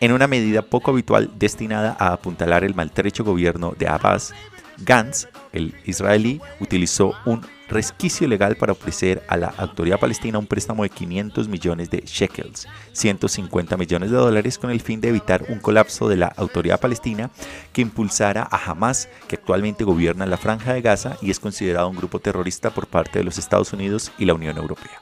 en 0.03 0.11
una 0.11 0.27
medida 0.27 0.63
poco 0.63 0.91
habitual 0.91 1.31
destinada 1.39 1.97
a 1.97 2.13
apuntalar 2.13 2.65
el 2.65 2.75
maltrecho 2.75 3.23
gobierno 3.23 3.73
de 3.79 3.87
Abbas, 3.87 4.35
Gantz, 4.79 5.29
el 5.53 5.77
israelí, 5.85 6.41
utilizó 6.59 7.15
un 7.25 7.47
resquicio 7.69 8.27
legal 8.27 8.57
para 8.57 8.73
ofrecer 8.73 9.23
a 9.29 9.37
la 9.37 9.55
autoridad 9.57 10.01
palestina 10.01 10.41
un 10.41 10.49
préstamo 10.49 10.83
de 10.83 10.91
500 10.91 11.47
millones 11.47 11.89
de 11.89 12.01
shekels, 12.01 12.67
150 12.95 13.77
millones 13.77 14.11
de 14.11 14.17
dólares, 14.17 14.59
con 14.59 14.73
el 14.73 14.81
fin 14.81 15.01
de 15.01 15.11
evitar 15.11 15.45
un 15.49 15.61
colapso 15.61 16.09
de 16.09 16.17
la 16.17 16.27
autoridad 16.27 16.81
palestina 16.81 17.31
que 17.73 17.83
impulsara 17.83 18.43
a 18.43 18.57
Hamas, 18.57 19.09
que 19.29 19.37
actualmente 19.37 19.85
gobierna 19.85 20.27
la 20.27 20.37
franja 20.37 20.73
de 20.73 20.83
Gaza 20.83 21.17
y 21.23 21.31
es 21.31 21.39
considerado 21.39 21.89
un 21.89 21.97
grupo 21.97 22.19
terrorista 22.19 22.71
por 22.71 22.89
parte 22.89 23.21
de 23.21 23.25
los 23.25 23.39
Estados 23.39 23.73
Unidos 23.73 24.11
y 24.19 24.25
la 24.25 24.35
Unión 24.35 24.57
Europea. 24.59 25.01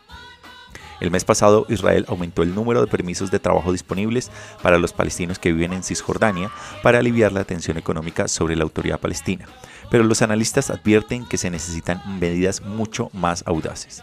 El 1.01 1.11
mes 1.11 1.25
pasado, 1.25 1.67
Israel 1.71 2.05
aumentó 2.09 2.43
el 2.43 2.55
número 2.55 2.83
de 2.83 2.87
permisos 2.87 3.31
de 3.31 3.39
trabajo 3.39 3.73
disponibles 3.73 4.31
para 4.63 4.79
los 4.79 4.93
palestinos 4.93 5.39
que 5.39 5.53
viven 5.53 5.73
en 5.73 5.83
Cisjordania 5.83 6.51
para 6.83 6.99
aliviar 6.99 7.33
la 7.33 7.45
tensión 7.45 7.79
económica 7.79 8.29
sobre 8.29 8.55
la 8.55 8.65
autoridad 8.65 9.01
palestina. 9.01 9.47
Pero 9.91 10.05
los 10.05 10.21
analistas 10.21 10.71
advierten 10.71 11.25
que 11.25 11.39
se 11.39 11.51
necesitan 11.51 12.03
medidas 12.21 12.61
mucho 12.61 13.09
más 13.15 13.43
audaces. 13.47 14.03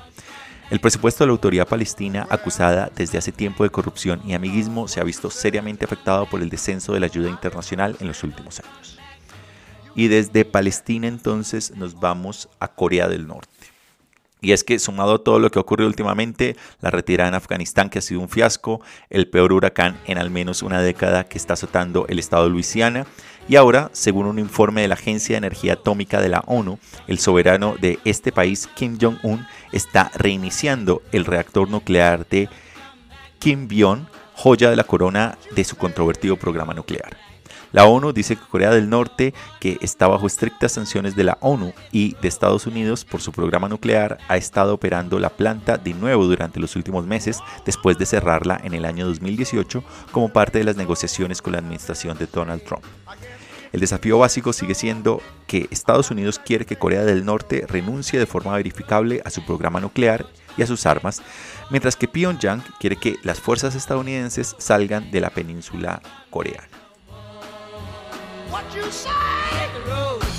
El 0.70 0.82
presupuesto 0.82 1.24
de 1.24 1.28
la 1.28 1.32
autoridad 1.32 1.68
palestina, 1.68 2.28
acusada 2.30 2.92
desde 2.94 3.18
hace 3.18 3.32
tiempo 3.32 3.64
de 3.64 3.70
corrupción 3.70 4.22
y 4.26 4.34
amiguismo, 4.34 4.90
se 4.90 5.00
ha 5.00 5.04
visto 5.04 5.30
seriamente 5.30 5.86
afectado 5.86 6.26
por 6.26 6.42
el 6.42 6.50
descenso 6.50 6.92
de 6.94 7.00
la 7.00 7.06
ayuda 7.06 7.30
internacional 7.30 7.96
en 8.02 8.08
los 8.08 8.22
últimos 8.24 8.60
años. 8.60 9.00
Y 9.96 10.10
desde 10.10 10.44
Palestina 10.44 11.08
entonces 11.08 11.72
nos 11.76 12.00
vamos 12.00 12.50
a 12.60 12.68
Corea 12.68 13.08
del 13.08 13.28
Norte. 13.28 13.57
Y 14.42 14.52
es 14.52 14.64
que 14.64 14.78
sumado 14.80 15.16
a 15.16 15.24
todo 15.24 15.40
lo 15.40 15.50
que 15.50 15.60
ha 15.60 15.62
ocurrido 15.62 15.88
últimamente, 15.88 16.56
la 16.82 16.92
retirada 16.92 17.30
en 17.30 17.36
Afganistán 17.36 17.90
que 17.90 18.00
ha 18.00 18.02
sido 18.02 18.22
un 18.22 18.30
fiasco, 18.30 18.82
el 19.10 19.28
peor 19.28 19.52
huracán 19.52 20.00
en 20.06 20.18
al 20.18 20.30
menos 20.30 20.62
una 20.62 20.82
década 20.82 21.24
que 21.24 21.38
está 21.38 21.54
azotando 21.54 22.06
el 22.08 22.20
estado 22.20 22.44
de 22.44 22.52
Luisiana, 22.52 23.08
y 23.50 23.56
ahora, 23.56 23.90
según 23.94 24.26
un 24.26 24.40
informe 24.40 24.82
de 24.82 24.90
la 24.90 24.96
Agencia 24.96 25.34
de 25.34 25.38
Energía 25.38 25.74
Atómica 25.74 26.20
de 26.20 26.28
la 26.28 26.44
ONU, 26.48 26.80
el 27.08 27.18
soberano 27.18 27.76
de 27.80 27.98
este 28.04 28.34
país, 28.34 28.68
Kim 28.76 28.98
Jong-un, 29.00 29.48
está 29.72 30.12
reiniciando 30.16 31.02
el 31.14 31.24
reactor 31.24 31.70
nuclear 31.70 32.28
de 32.28 32.50
Kimbyon, 33.40 34.10
joya 34.36 34.70
de 34.70 34.76
la 34.76 34.84
corona 34.84 35.38
de 35.56 35.64
su 35.64 35.78
controvertido 35.78 36.36
programa 36.36 36.74
nuclear. 36.74 37.27
La 37.72 37.86
ONU 37.86 38.14
dice 38.14 38.36
que 38.36 38.46
Corea 38.46 38.72
del 38.72 38.90
Norte, 38.90 39.34
que 39.60 39.78
está 39.82 40.08
bajo 40.08 40.28
estrictas 40.28 40.72
sanciones 40.72 41.16
de 41.16 41.26
la 41.26 41.38
ONU 41.42 41.74
y 41.92 42.16
de 42.22 42.28
Estados 42.28 42.66
Unidos 42.66 43.04
por 43.04 43.22
su 43.22 43.32
programa 43.32 43.68
nuclear, 43.68 44.18
ha 44.28 44.38
estado 44.38 44.74
operando 44.74 45.20
la 45.20 45.30
planta 45.30 45.78
de 45.78 45.94
nuevo 45.94 46.26
durante 46.26 46.60
los 46.60 46.76
últimos 46.76 47.06
meses 47.06 47.40
después 47.66 47.98
de 47.98 48.06
cerrarla 48.06 48.60
en 48.64 48.74
el 48.74 48.86
año 48.86 49.06
2018 49.06 49.84
como 50.12 50.30
parte 50.30 50.60
de 50.60 50.64
las 50.64 50.78
negociaciones 50.78 51.42
con 51.42 51.54
la 51.54 51.60
administración 51.60 52.18
de 52.18 52.28
Donald 52.28 52.64
Trump. 52.64 52.84
El 53.74 53.82
desafío 53.82 54.18
básico 54.18 54.54
sigue 54.54 54.76
siendo 54.76 55.22
que 55.46 55.68
Estados 55.72 56.10
Unidos 56.10 56.40
quiere 56.40 56.66
que 56.66 56.78
Corea 56.78 57.04
del 57.04 57.26
Norte 57.26 57.66
renuncie 57.68 58.18
de 58.18 58.26
forma 58.26 58.54
verificable 58.54 59.22
a 59.26 59.30
su 59.30 59.46
programa 59.46 59.82
nuclear 59.82 60.26
y 60.58 60.64
a 60.64 60.68
sus 60.68 60.86
armas, 60.86 61.22
mientras 61.70 61.96
que 61.96 62.08
Pyongyang 62.08 62.64
quiere 62.80 62.96
que 62.96 63.18
las 63.24 63.40
fuerzas 63.40 63.76
estadounidenses 63.76 64.56
salgan 64.58 65.12
de 65.12 65.22
la 65.22 65.30
península 65.30 66.02
coreana. 66.30 66.77
What 68.50 68.74
you 68.74 68.90
say? 68.92 70.37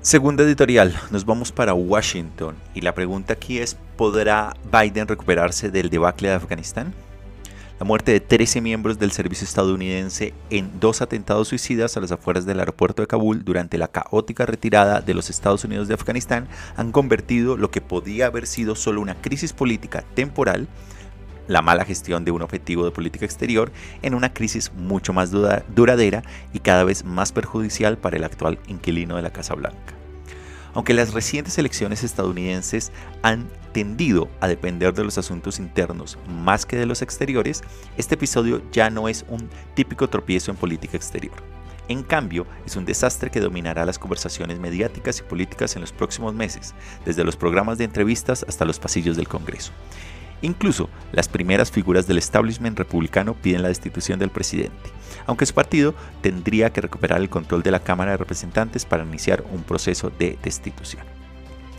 Segunda 0.00 0.44
editorial, 0.44 0.94
nos 1.10 1.26
vamos 1.26 1.50
para 1.50 1.74
Washington 1.74 2.54
y 2.72 2.82
la 2.82 2.94
pregunta 2.94 3.32
aquí 3.32 3.58
es, 3.58 3.76
¿podrá 3.96 4.56
Biden 4.72 5.08
recuperarse 5.08 5.72
del 5.72 5.90
debacle 5.90 6.28
de 6.28 6.34
Afganistán? 6.36 6.94
La 7.80 7.84
muerte 7.84 8.12
de 8.12 8.20
13 8.20 8.60
miembros 8.60 9.00
del 9.00 9.10
servicio 9.10 9.44
estadounidense 9.44 10.34
en 10.50 10.78
dos 10.78 11.02
atentados 11.02 11.48
suicidas 11.48 11.96
a 11.96 12.00
las 12.00 12.12
afueras 12.12 12.46
del 12.46 12.60
aeropuerto 12.60 13.02
de 13.02 13.08
Kabul 13.08 13.44
durante 13.44 13.76
la 13.76 13.88
caótica 13.88 14.46
retirada 14.46 15.00
de 15.00 15.14
los 15.14 15.30
Estados 15.30 15.64
Unidos 15.64 15.88
de 15.88 15.94
Afganistán 15.94 16.46
han 16.76 16.92
convertido 16.92 17.56
lo 17.56 17.72
que 17.72 17.80
podía 17.80 18.26
haber 18.26 18.46
sido 18.46 18.76
solo 18.76 19.00
una 19.00 19.20
crisis 19.20 19.52
política 19.52 20.04
temporal, 20.14 20.68
la 21.48 21.62
mala 21.62 21.84
gestión 21.84 22.24
de 22.24 22.30
un 22.30 22.42
objetivo 22.42 22.84
de 22.84 22.92
política 22.92 23.24
exterior, 23.24 23.72
en 24.02 24.14
una 24.14 24.32
crisis 24.32 24.72
mucho 24.72 25.12
más 25.12 25.32
dura- 25.32 25.64
duradera 25.74 26.22
y 26.52 26.60
cada 26.60 26.84
vez 26.84 27.04
más 27.04 27.32
perjudicial 27.32 27.98
para 27.98 28.16
el 28.16 28.24
actual 28.24 28.60
inquilino 28.68 29.16
de 29.16 29.22
la 29.22 29.32
Casa 29.32 29.54
Blanca. 29.54 29.94
Aunque 30.74 30.94
las 30.94 31.12
recientes 31.12 31.58
elecciones 31.58 32.04
estadounidenses 32.04 32.92
han 33.22 33.48
tendido 33.72 34.28
a 34.40 34.46
depender 34.46 34.92
de 34.94 35.02
los 35.02 35.18
asuntos 35.18 35.58
internos 35.58 36.18
más 36.28 36.66
que 36.66 36.76
de 36.76 36.86
los 36.86 37.02
exteriores, 37.02 37.62
este 37.96 38.14
episodio 38.14 38.62
ya 38.70 38.90
no 38.90 39.08
es 39.08 39.24
un 39.28 39.48
típico 39.74 40.08
tropiezo 40.08 40.50
en 40.50 40.56
política 40.56 40.96
exterior. 40.96 41.34
En 41.88 42.02
cambio, 42.02 42.46
es 42.66 42.76
un 42.76 42.84
desastre 42.84 43.30
que 43.30 43.40
dominará 43.40 43.86
las 43.86 43.98
conversaciones 43.98 44.58
mediáticas 44.58 45.20
y 45.20 45.22
políticas 45.22 45.74
en 45.74 45.80
los 45.80 45.90
próximos 45.90 46.34
meses, 46.34 46.74
desde 47.06 47.24
los 47.24 47.34
programas 47.34 47.78
de 47.78 47.84
entrevistas 47.84 48.44
hasta 48.46 48.66
los 48.66 48.78
pasillos 48.78 49.16
del 49.16 49.26
Congreso. 49.26 49.72
Incluso 50.42 50.88
las 51.12 51.28
primeras 51.28 51.70
figuras 51.70 52.06
del 52.06 52.18
establishment 52.18 52.78
republicano 52.78 53.34
piden 53.34 53.62
la 53.62 53.68
destitución 53.68 54.18
del 54.18 54.30
presidente, 54.30 54.90
aunque 55.26 55.46
su 55.46 55.54
partido 55.54 55.94
tendría 56.20 56.70
que 56.72 56.80
recuperar 56.80 57.20
el 57.20 57.28
control 57.28 57.62
de 57.62 57.72
la 57.72 57.80
Cámara 57.80 58.12
de 58.12 58.18
Representantes 58.18 58.84
para 58.84 59.04
iniciar 59.04 59.44
un 59.52 59.62
proceso 59.62 60.12
de 60.18 60.38
destitución. 60.42 61.02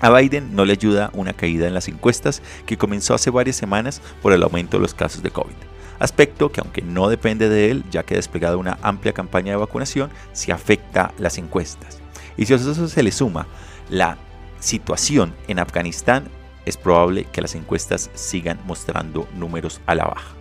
A 0.02 0.10
Biden 0.10 0.56
no 0.56 0.66
le 0.66 0.74
ayuda 0.74 1.10
una 1.14 1.34
caída 1.34 1.68
en 1.68 1.74
las 1.74 1.88
encuestas 1.88 2.42
que 2.66 2.78
comenzó 2.78 3.14
hace 3.14 3.30
varias 3.30 3.58
semanas 3.58 4.02
por 4.22 4.32
el 4.34 4.44
aumento 4.44 4.78
de 4.78 4.82
los 4.82 4.94
casos 4.94 5.22
de 5.24 5.32
COVID. 5.32 5.56
Aspecto 6.00 6.52
que 6.52 6.62
aunque 6.62 6.82
no 6.82 7.10
depende 7.10 7.50
de 7.50 7.70
él, 7.70 7.84
ya 7.92 8.04
que 8.04 8.14
ha 8.14 8.18
desplegado 8.18 8.58
una 8.58 8.78
amplia 8.82 9.12
campaña 9.12 9.52
de 9.52 9.58
vacunación, 9.58 10.10
sí 10.32 10.52
afecta 10.52 11.14
las 11.18 11.38
encuestas. 11.38 12.00
Y 12.38 12.46
si 12.46 12.54
a 12.54 12.56
eso 12.56 12.88
se 12.88 13.04
le 13.04 13.12
suma 13.12 13.48
la 13.90 14.18
situación 14.62 15.36
en 15.50 15.60
Afganistán, 15.60 16.30
es 16.66 16.78
probable 16.78 17.26
que 17.26 17.42
las 17.42 17.56
encuestas 17.56 18.10
sigan 18.14 18.60
mostrando 18.66 19.28
números 19.36 19.82
a 19.86 19.96
la 19.96 20.06
baja. 20.06 20.36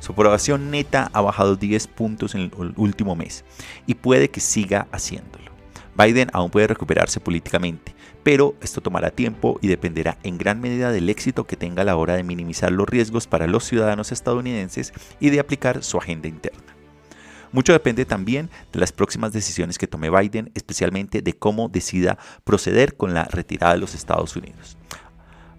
Su 0.00 0.12
aprobación 0.12 0.70
neta 0.70 1.10
ha 1.12 1.20
bajado 1.20 1.56
10 1.56 1.86
puntos 1.88 2.34
en 2.34 2.40
el 2.42 2.72
último 2.76 3.14
mes 3.16 3.44
y 3.86 3.94
puede 3.94 4.30
que 4.30 4.40
siga 4.40 4.88
haciéndolo. 4.92 5.50
Biden 5.96 6.30
aún 6.32 6.50
puede 6.50 6.68
recuperarse 6.68 7.20
políticamente, 7.20 7.94
pero 8.22 8.54
esto 8.62 8.80
tomará 8.80 9.10
tiempo 9.10 9.58
y 9.60 9.68
dependerá 9.68 10.18
en 10.22 10.38
gran 10.38 10.60
medida 10.60 10.90
del 10.92 11.08
éxito 11.08 11.46
que 11.46 11.56
tenga 11.56 11.82
a 11.82 11.84
la 11.84 11.96
hora 11.96 12.14
de 12.14 12.22
minimizar 12.22 12.72
los 12.72 12.88
riesgos 12.88 13.26
para 13.26 13.46
los 13.46 13.64
ciudadanos 13.64 14.12
estadounidenses 14.12 14.92
y 15.20 15.30
de 15.30 15.40
aplicar 15.40 15.82
su 15.82 15.98
agenda 15.98 16.28
interna. 16.28 16.76
Mucho 17.52 17.72
depende 17.72 18.04
también 18.04 18.48
de 18.72 18.78
las 18.78 18.92
próximas 18.92 19.32
decisiones 19.32 19.76
que 19.76 19.88
tome 19.88 20.08
Biden, 20.08 20.52
especialmente 20.54 21.20
de 21.20 21.32
cómo 21.32 21.68
decida 21.68 22.16
proceder 22.44 22.96
con 22.96 23.12
la 23.12 23.24
retirada 23.24 23.74
de 23.74 23.80
los 23.80 23.94
Estados 23.94 24.36
Unidos. 24.36 24.76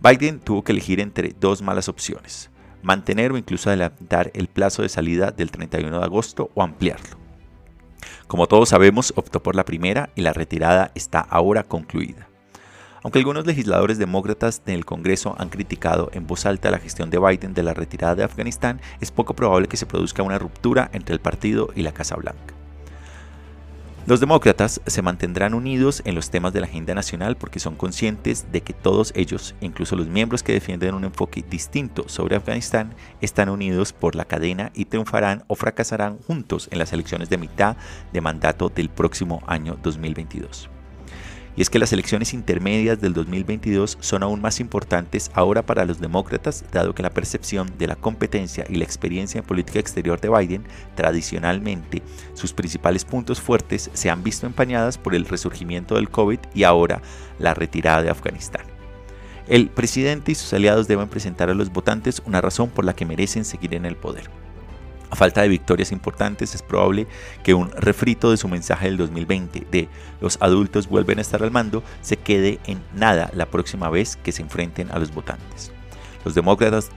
Biden 0.04 0.40
tuvo 0.40 0.64
que 0.64 0.72
elegir 0.72 1.00
entre 1.00 1.36
dos 1.40 1.62
malas 1.62 1.88
opciones, 1.88 2.50
mantener 2.82 3.32
o 3.32 3.38
incluso 3.38 3.70
adelantar 3.70 4.32
el 4.34 4.48
plazo 4.48 4.82
de 4.82 4.90
salida 4.90 5.30
del 5.30 5.52
31 5.52 6.00
de 6.00 6.04
agosto 6.04 6.50
o 6.56 6.64
ampliarlo. 6.64 7.18
Como 8.26 8.48
todos 8.48 8.70
sabemos, 8.70 9.14
optó 9.16 9.44
por 9.44 9.56
la 9.56 9.64
primera 9.64 10.10
y 10.16 10.22
la 10.22 10.34
retirada 10.34 10.92
está 10.96 11.20
ahora 11.20 11.64
concluida. 11.66 12.28
Aunque 13.04 13.20
algunos 13.20 13.46
legisladores 13.46 14.00
demócratas 14.00 14.64
en 14.66 14.74
el 14.74 14.86
Congreso 14.86 15.36
han 15.38 15.50
criticado 15.50 16.10
en 16.14 16.26
voz 16.26 16.48
alta 16.48 16.72
la 16.72 16.80
gestión 16.80 17.12
de 17.12 17.20
Biden 17.20 17.54
de 17.54 17.62
la 17.62 17.76
retirada 17.76 18.16
de 18.16 18.24
Afganistán, 18.24 18.82
es 19.02 19.12
poco 19.12 19.36
probable 19.36 19.68
que 19.68 19.78
se 19.78 19.86
produzca 19.86 20.24
una 20.24 20.40
ruptura 20.40 20.90
entre 20.94 21.14
el 21.14 21.22
partido 21.22 21.70
y 21.76 21.84
la 21.84 21.92
Casa 21.92 22.16
Blanca. 22.16 22.61
Los 24.08 24.20
demócratas 24.20 24.82
se 24.88 25.02
mantendrán 25.04 25.54
unidos 25.54 26.02
en 26.06 26.16
los 26.16 26.32
temas 26.32 26.54
de 26.54 26.60
la 26.60 26.66
agenda 26.66 26.96
nacional 26.96 27.38
porque 27.38 27.60
son 27.60 27.76
conscientes 27.76 28.52
de 28.52 28.62
que 28.62 28.74
todos 28.74 29.14
ellos, 29.16 29.54
incluso 29.62 29.96
los 29.96 30.08
miembros 30.08 30.42
que 30.42 30.54
defienden 30.54 30.96
un 30.96 31.04
enfoque 31.04 31.46
distinto 31.48 32.10
sobre 32.10 32.36
Afganistán, 32.36 32.96
están 33.22 33.48
unidos 33.48 33.94
por 33.94 34.16
la 34.16 34.26
cadena 34.26 34.72
y 34.74 34.86
triunfarán 34.86 35.44
o 35.46 35.56
fracasarán 35.56 36.18
juntos 36.18 36.68
en 36.72 36.80
las 36.80 36.94
elecciones 36.94 37.30
de 37.30 37.38
mitad 37.38 37.78
de 38.12 38.22
mandato 38.22 38.70
del 38.70 38.90
próximo 38.90 39.44
año 39.46 39.78
2022. 39.84 40.81
Y 41.56 41.62
es 41.62 41.70
que 41.70 41.80
las 41.80 41.92
elecciones 41.92 42.34
intermedias 42.34 43.02
del 43.02 43.14
2022 43.14 43.98
son 44.00 44.24
aún 44.24 44.42
más 44.42 44.60
importantes 44.60 45.30
ahora 45.34 45.66
para 45.66 45.86
los 45.86 46.00
demócratas, 46.00 46.64
dado 46.72 46.96
que 46.96 47.04
la 47.04 47.10
percepción 47.10 47.70
de 47.78 47.88
la 47.88 47.98
competencia 47.98 48.66
y 48.70 48.76
la 48.76 48.86
experiencia 48.86 49.40
en 49.40 49.46
política 49.46 49.80
exterior 49.80 50.22
de 50.22 50.30
Biden, 50.30 50.64
tradicionalmente 50.96 52.02
sus 52.34 52.54
principales 52.54 53.04
puntos 53.04 53.42
fuertes, 53.42 53.90
se 53.94 54.10
han 54.10 54.24
visto 54.24 54.48
empañadas 54.48 54.98
por 54.98 55.14
el 55.14 55.26
resurgimiento 55.26 55.96
del 55.96 56.10
COVID 56.10 56.40
y 56.54 56.64
ahora 56.64 57.02
la 57.38 57.54
retirada 57.54 58.02
de 58.02 58.10
Afganistán. 58.10 58.66
El 59.48 59.70
presidente 59.70 60.32
y 60.32 60.36
sus 60.36 60.54
aliados 60.54 60.88
deben 60.88 61.10
presentar 61.10 61.50
a 61.50 61.54
los 61.54 61.72
votantes 61.72 62.22
una 62.26 62.40
razón 62.40 62.70
por 62.70 62.86
la 62.86 62.96
que 62.96 63.06
merecen 63.06 63.44
seguir 63.44 63.74
en 63.74 63.86
el 63.86 63.98
poder. 63.98 64.41
A 65.12 65.16
falta 65.18 65.42
de 65.42 65.50
victorias 65.50 65.92
importantes, 65.92 66.56
es 66.56 66.64
probable 66.64 67.06
que 67.44 67.54
un 67.54 67.70
refrito 67.72 68.32
de 68.32 68.38
su 68.38 68.48
mensaje 68.48 68.86
del 68.86 68.96
2020 68.96 69.68
de 69.70 69.90
los 70.22 70.38
adultos 70.42 70.88
vuelven 70.88 71.20
a 71.20 71.22
estar 71.22 71.44
al 71.44 71.52
mando 71.52 71.84
se 72.02 72.16
quede 72.16 72.60
en 72.66 72.82
nada 72.96 73.30
la 73.34 73.46
próxima 73.46 73.90
vez 73.90 74.16
que 74.16 74.32
se 74.32 74.42
enfrenten 74.42 74.90
a 74.90 75.00
los 75.00 75.14
votantes. 75.14 75.74
Los 76.24 76.34
demócratas 76.34 76.92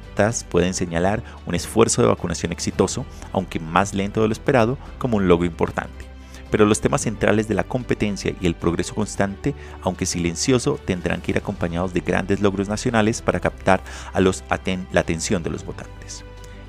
pueden 0.48 0.74
señalar 0.74 1.24
un 1.44 1.56
esfuerzo 1.56 2.02
de 2.02 2.08
vacunación 2.08 2.52
exitoso, 2.52 3.04
aunque 3.32 3.58
más 3.58 3.94
lento 3.94 4.22
de 4.22 4.28
lo 4.28 4.32
esperado, 4.32 4.78
como 4.98 5.16
un 5.16 5.26
logro 5.26 5.46
importante. 5.46 6.04
Pero 6.52 6.66
los 6.66 6.80
temas 6.80 7.00
centrales 7.00 7.48
de 7.48 7.54
la 7.54 7.64
competencia 7.64 8.32
y 8.40 8.46
el 8.46 8.54
progreso 8.54 8.94
constante, 8.94 9.56
aunque 9.82 10.06
silencioso, 10.06 10.78
tendrán 10.84 11.20
que 11.20 11.32
ir 11.32 11.38
acompañados 11.38 11.92
de 11.92 12.00
grandes 12.00 12.40
logros 12.40 12.68
nacionales 12.68 13.22
para 13.22 13.40
captar 13.40 13.82
a 14.12 14.20
la 14.20 15.00
atención 15.00 15.42
de 15.42 15.50
los 15.50 15.64
votantes. 15.64 16.24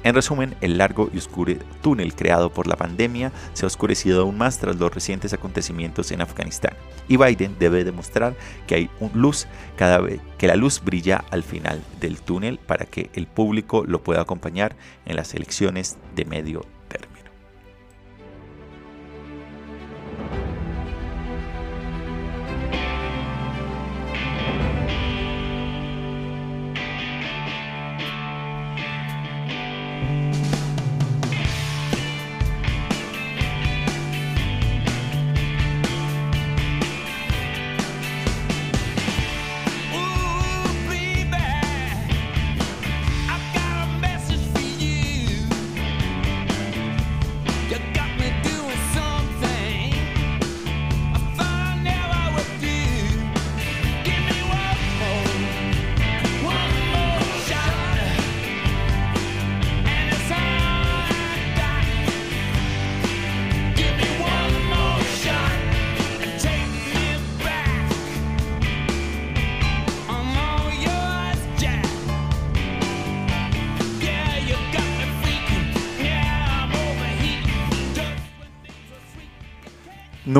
En 0.05 0.13
resumen, 0.13 0.53
el 0.61 0.77
largo 0.77 1.09
y 1.11 1.17
oscuro 1.17 1.55
túnel 1.81 2.13
creado 2.13 2.51
por 2.51 2.67
la 2.67 2.75
pandemia 2.75 3.31
se 3.53 3.65
ha 3.65 3.67
oscurecido 3.67 4.21
aún 4.21 4.37
más 4.37 4.59
tras 4.59 4.75
los 4.75 4.93
recientes 4.93 5.33
acontecimientos 5.33 6.11
en 6.11 6.21
Afganistán, 6.21 6.73
y 7.07 7.17
Biden 7.17 7.55
debe 7.57 7.83
demostrar 7.83 8.35
que 8.67 8.75
hay 8.75 8.89
luz 9.15 9.47
cada 9.75 9.97
vez 9.97 10.21
que 10.37 10.45
la 10.45 10.55
luz 10.55 10.83
brilla 10.85 11.25
al 11.31 11.41
final 11.41 11.81
del 11.99 12.21
túnel 12.21 12.59
para 12.59 12.85
que 12.85 13.09
el 13.15 13.25
público 13.25 13.83
lo 13.83 14.03
pueda 14.03 14.21
acompañar 14.21 14.75
en 15.07 15.15
las 15.15 15.33
elecciones 15.33 15.97
de 16.15 16.25
medio 16.25 16.67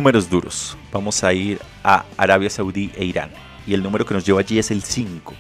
Números 0.06 0.30
duros. 0.30 0.78
Vamos 0.92 1.24
a 1.24 1.34
ir 1.34 1.60
a 1.84 2.06
Arabia 2.16 2.48
Saudí 2.52 2.92
e 2.96 3.06
Irán. 3.06 3.32
Y 3.66 3.74
el 3.74 3.82
número 3.82 4.06
que 4.06 4.14
nos 4.14 4.24
lleva 4.24 4.40
allí 4.40 4.60
es 4.60 4.70
el 4.70 4.84
5. 4.84 5.34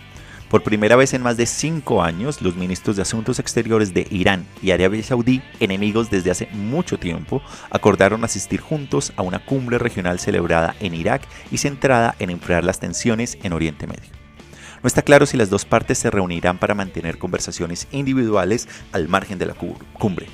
Por 0.49 0.63
primera 0.63 0.95
vez 0.95 1.13
en 1.13 1.21
más 1.21 1.37
de 1.37 1.45
cinco 1.45 2.01
años, 2.01 2.41
los 2.41 2.55
ministros 2.55 2.95
de 2.95 3.03
Asuntos 3.03 3.37
Exteriores 3.37 3.93
de 3.93 4.07
Irán 4.09 4.43
y 4.63 4.71
Arabia 4.71 5.03
Saudí, 5.03 5.43
enemigos 5.59 6.09
desde 6.09 6.31
hace 6.31 6.47
mucho 6.53 6.97
tiempo, 6.97 7.43
acordaron 7.69 8.23
asistir 8.23 8.59
juntos 8.59 9.13
a 9.17 9.21
una 9.21 9.37
cumbre 9.37 9.77
regional 9.77 10.17
celebrada 10.17 10.75
en 10.79 10.95
Irak 10.95 11.21
y 11.51 11.59
centrada 11.59 12.15
en 12.17 12.31
enfriar 12.31 12.63
las 12.63 12.79
tensiones 12.79 13.37
en 13.43 13.53
Oriente 13.53 13.85
Medio. 13.85 14.09
No 14.81 14.87
está 14.87 15.03
claro 15.03 15.27
si 15.27 15.37
las 15.37 15.51
dos 15.51 15.63
partes 15.65 15.99
se 15.99 16.09
reunirán 16.09 16.57
para 16.57 16.73
mantener 16.73 17.19
conversaciones 17.19 17.87
individuales 17.91 18.67
al 18.93 19.09
margen 19.09 19.37
de 19.37 19.45
la 19.45 19.53
cu- 19.53 19.77
cumbre. 19.93 20.25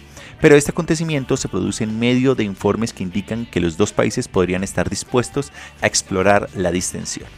Pero 0.41 0.55
este 0.55 0.71
acontecimiento 0.71 1.37
se 1.37 1.47
produce 1.47 1.83
en 1.83 1.99
medio 1.99 2.33
de 2.33 2.43
informes 2.43 2.93
que 2.93 3.03
indican 3.03 3.45
que 3.45 3.59
los 3.59 3.77
dos 3.77 3.93
países 3.93 4.27
podrían 4.27 4.63
estar 4.63 4.89
dispuestos 4.89 5.51
a 5.81 5.87
explorar 5.87 6.49
la 6.55 6.71
distensión. 6.71 7.29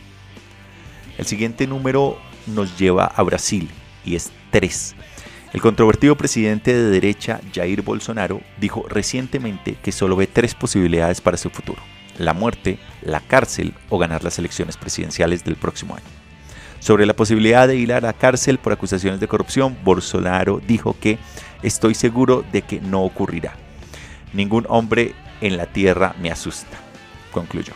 El 1.18 1.26
siguiente 1.26 1.68
número 1.68 2.18
nos 2.48 2.78
lleva 2.80 3.06
a 3.06 3.22
Brasil 3.24 3.70
y 4.06 4.16
es 4.16 4.32
3. 4.52 4.96
El 5.52 5.62
controvertido 5.62 6.16
presidente 6.16 6.74
de 6.74 6.90
derecha 6.90 7.42
Jair 7.54 7.84
Bolsonaro 7.84 8.42
dijo 8.60 8.86
recientemente 8.88 9.76
que 9.84 9.92
solo 9.92 10.16
ve 10.16 10.26
tres 10.26 10.56
posibilidades 10.56 11.22
para 11.22 11.38
su 11.38 11.50
futuro. 11.52 11.80
La 12.18 12.34
muerte, 12.34 12.80
la 13.04 13.20
cárcel 13.20 13.74
o 13.90 14.00
ganar 14.00 14.24
las 14.24 14.40
elecciones 14.40 14.78
presidenciales 14.78 15.44
del 15.44 15.56
próximo 15.56 15.96
año. 15.96 16.06
Sobre 16.80 17.06
la 17.06 17.16
posibilidad 17.16 17.68
de 17.68 17.76
ir 17.76 17.94
a 17.94 18.02
la 18.02 18.14
cárcel 18.14 18.58
por 18.58 18.74
acusaciones 18.74 19.20
de 19.20 19.28
corrupción, 19.28 19.78
Bolsonaro 19.84 20.60
dijo 20.68 20.96
que 21.00 21.18
estoy 21.64 21.96
seguro 21.96 22.44
de 22.52 22.62
que 22.62 22.80
no 22.82 23.04
ocurrirá. 23.04 23.56
Ningún 24.34 24.66
hombre 24.70 25.14
en 25.42 25.58
la 25.58 25.66
tierra 25.66 26.16
me 26.22 26.32
asusta, 26.32 26.78
concluyó. 27.32 27.74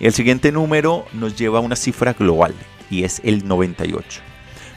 El 0.00 0.12
siguiente 0.12 0.52
número 0.52 1.06
nos 1.12 1.36
lleva 1.36 1.58
a 1.58 1.62
una 1.62 1.76
cifra 1.76 2.12
global 2.12 2.54
y 2.90 3.04
es 3.04 3.20
el 3.24 3.46
98. 3.46 4.20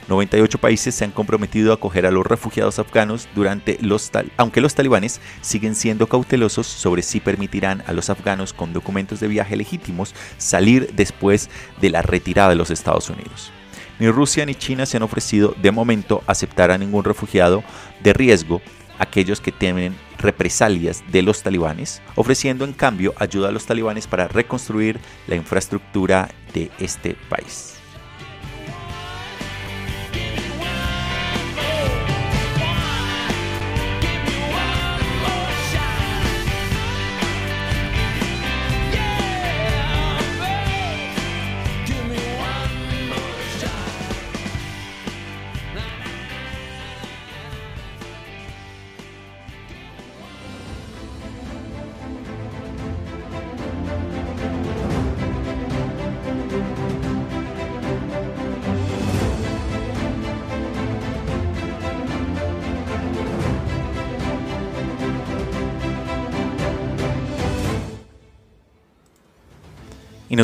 98 0.08 0.58
países 0.60 0.96
se 0.96 1.04
han 1.04 1.12
comprometido 1.12 1.72
a 1.72 1.76
acoger 1.76 2.06
a 2.06 2.12
los 2.12 2.26
refugiados 2.26 2.80
afganos 2.80 3.28
durante 3.36 3.78
los 3.82 4.10
tal- 4.10 4.32
aunque 4.38 4.62
los 4.62 4.74
talibanes 4.74 5.20
siguen 5.42 5.76
siendo 5.76 6.08
cautelosos 6.08 6.66
sobre 6.66 7.02
si 7.02 7.20
permitirán 7.20 7.84
a 7.88 7.92
los 7.92 8.10
afganos 8.10 8.54
con 8.54 8.72
documentos 8.72 9.20
de 9.20 9.28
viaje 9.28 9.58
legítimos 9.58 10.16
salir 10.38 10.92
después 10.94 11.50
de 11.82 11.90
la 11.90 12.04
retirada 12.04 12.50
de 12.50 12.56
los 12.56 12.72
Estados 12.72 13.10
Unidos. 13.10 13.52
Ni 14.00 14.10
Rusia 14.10 14.46
ni 14.46 14.56
China 14.56 14.86
se 14.86 14.98
han 14.98 15.04
ofrecido 15.04 15.56
de 15.62 15.72
momento 15.72 16.24
aceptar 16.28 16.72
a 16.72 16.78
ningún 16.78 17.04
refugiado 17.04 17.64
de 18.04 18.14
riesgo, 18.14 18.62
aquellos 19.00 19.42
que 19.42 19.52
temen 19.52 19.96
represalias 20.20 21.04
de 21.12 21.22
los 21.22 21.44
talibanes, 21.44 22.02
ofreciendo 22.16 22.66
en 22.66 22.74
cambio 22.74 23.14
ayuda 23.18 23.50
a 23.50 23.52
los 23.52 23.66
talibanes 23.66 24.08
para 24.08 24.28
reconstruir 24.28 25.00
la 25.28 25.36
infraestructura 25.36 26.30
de 26.54 26.72
este 26.80 27.16
país. 27.30 27.77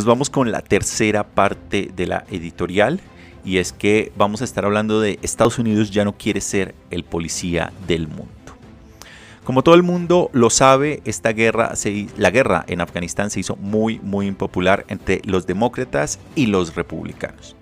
Nos 0.04 0.10
vamos 0.10 0.30
con 0.30 0.52
la 0.52 0.62
tercera 0.62 1.24
parte 1.24 1.90
de 1.96 2.08
la 2.08 2.26
editorial 2.30 3.00
y 3.46 3.60
es 3.60 3.72
que 3.72 4.12
vamos 4.18 4.42
a 4.42 4.44
estar 4.44 4.66
hablando 4.66 5.00
de 5.00 5.18
Estados 5.22 5.60
Unidos 5.60 5.92
ya 5.92 6.04
no 6.04 6.18
quiere 6.18 6.42
ser 6.42 6.76
el 6.92 7.06
policía 7.06 7.72
del 7.88 8.10
mundo. 8.10 8.28
Como 9.46 9.64
todo 9.64 9.76
el 9.76 9.84
mundo 9.84 10.30
lo 10.34 10.50
sabe, 10.50 11.02
esta 11.06 11.32
guerra, 11.32 11.72
la 12.18 12.32
guerra 12.32 12.66
en 12.68 12.82
Afganistán 12.82 13.30
se 13.30 13.40
hizo 13.40 13.56
muy, 13.56 14.00
muy 14.00 14.28
impopular 14.28 14.84
entre 14.90 15.22
los 15.24 15.48
demócratas 15.48 16.20
y 16.36 16.48
los 16.48 16.76
republicanos. 16.76 17.56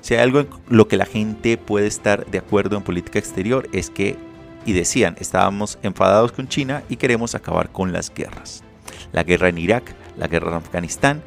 Si 0.00 0.14
hay 0.14 0.22
algo 0.22 0.40
en 0.40 0.48
lo 0.68 0.88
que 0.88 0.96
la 0.96 1.06
gente 1.06 1.56
puede 1.58 1.86
estar 1.86 2.26
de 2.26 2.38
acuerdo 2.38 2.76
en 2.76 2.82
política 2.82 3.20
exterior 3.20 3.68
es 3.72 3.88
que, 3.88 4.16
y 4.66 4.72
decían, 4.72 5.14
estábamos 5.20 5.78
enfadados 5.84 6.32
con 6.32 6.48
China 6.48 6.82
y 6.88 6.96
queremos 6.96 7.36
acabar 7.36 7.70
con 7.70 7.92
las 7.92 8.12
guerras. 8.12 8.64
La 9.12 9.22
guerra 9.22 9.48
en 9.48 9.58
Irak, 9.58 9.94
la 10.16 10.26
guerra 10.26 10.50
en 10.50 10.56
Afganistán, 10.56 11.22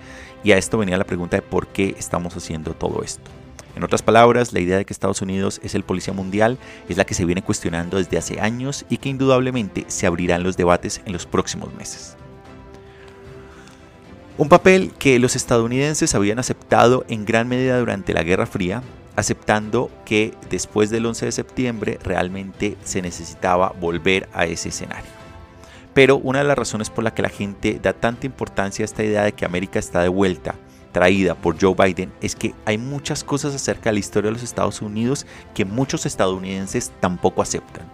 y 0.47 0.53
a 0.53 0.57
esto 0.57 0.77
venía 0.77 0.97
la 0.97 1.03
pregunta 1.03 1.36
de 1.36 1.41
por 1.41 1.67
qué 1.67 1.93
estamos 1.99 2.33
haciendo 2.38 2.71
todo 2.71 3.03
esto. 3.03 3.29
En 3.75 3.83
otras 3.83 4.01
palabras, 4.01 4.53
la 4.53 4.62
idea 4.62 4.77
de 4.77 4.86
que 4.86 4.93
Estados 4.93 5.21
Unidos 5.21 5.60
es 5.62 5.75
el 5.75 5.83
policía 5.83 6.13
mundial 6.13 6.57
es 6.88 6.95
la 6.95 7.05
que 7.05 7.15
se 7.15 7.25
viene 7.25 7.41
cuestionando 7.41 7.97
desde 7.97 8.17
hace 8.17 8.39
años 8.39 8.86
y 8.89 8.95
que 8.99 9.10
indudablemente 9.10 9.83
se 9.89 10.07
abrirán 10.07 10.43
los 10.43 10.55
debates 10.55 11.01
en 11.03 11.12
los 11.12 11.25
próximos 11.25 11.73
meses. 11.73 12.15
Un 14.38 14.47
papel 14.47 14.93
que 14.97 15.19
los 15.19 15.36
estadounidenses 15.36 16.15
habían 16.15 16.39
aceptado 16.39 17.03
en 17.10 17.25
gran 17.25 17.49
medida 17.49 17.77
durante 17.77 18.13
la 18.13 18.23
Guerra 18.23 18.45
Fría, 18.45 18.83
aceptando 19.17 19.91
que 20.05 20.33
después 20.49 20.89
del 20.89 21.07
11 21.07 21.25
de 21.25 21.31
septiembre 21.33 21.99
realmente 22.01 22.77
se 22.86 23.01
necesitaba 23.01 23.75
volver 23.81 24.29
a 24.31 24.45
ese 24.45 24.69
escenario. 24.69 25.16
Pero 25.97 26.17
una 26.17 26.38
de 26.38 26.45
las 26.45 26.60
razones 26.60 26.91
por 26.91 27.03
la 27.03 27.15
que 27.15 27.23
la 27.23 27.29
gente 27.29 27.79
da 27.81 27.91
tanta 27.91 28.27
importancia 28.27 28.83
a 28.83 28.86
esta 28.86 29.03
idea 29.03 29.23
de 29.23 29.31
que 29.31 29.45
América 29.45 29.79
está 29.79 30.03
de 30.03 30.10
vuelta, 30.10 30.53
traída 30.91 31.33
por 31.33 31.60
Joe 31.60 31.73
Biden, 31.73 32.13
es 32.21 32.36
que 32.36 32.53
hay 32.65 32.77
muchas 32.77 33.23
cosas 33.23 33.55
acerca 33.55 33.89
de 33.89 33.93
la 33.93 33.99
historia 34.01 34.27
de 34.27 34.33
los 34.33 34.43
Estados 34.43 34.83
Unidos 34.83 35.25
que 35.55 35.65
muchos 35.65 36.05
estadounidenses 36.05 36.91
tampoco 36.99 37.41
aceptan. 37.41 37.88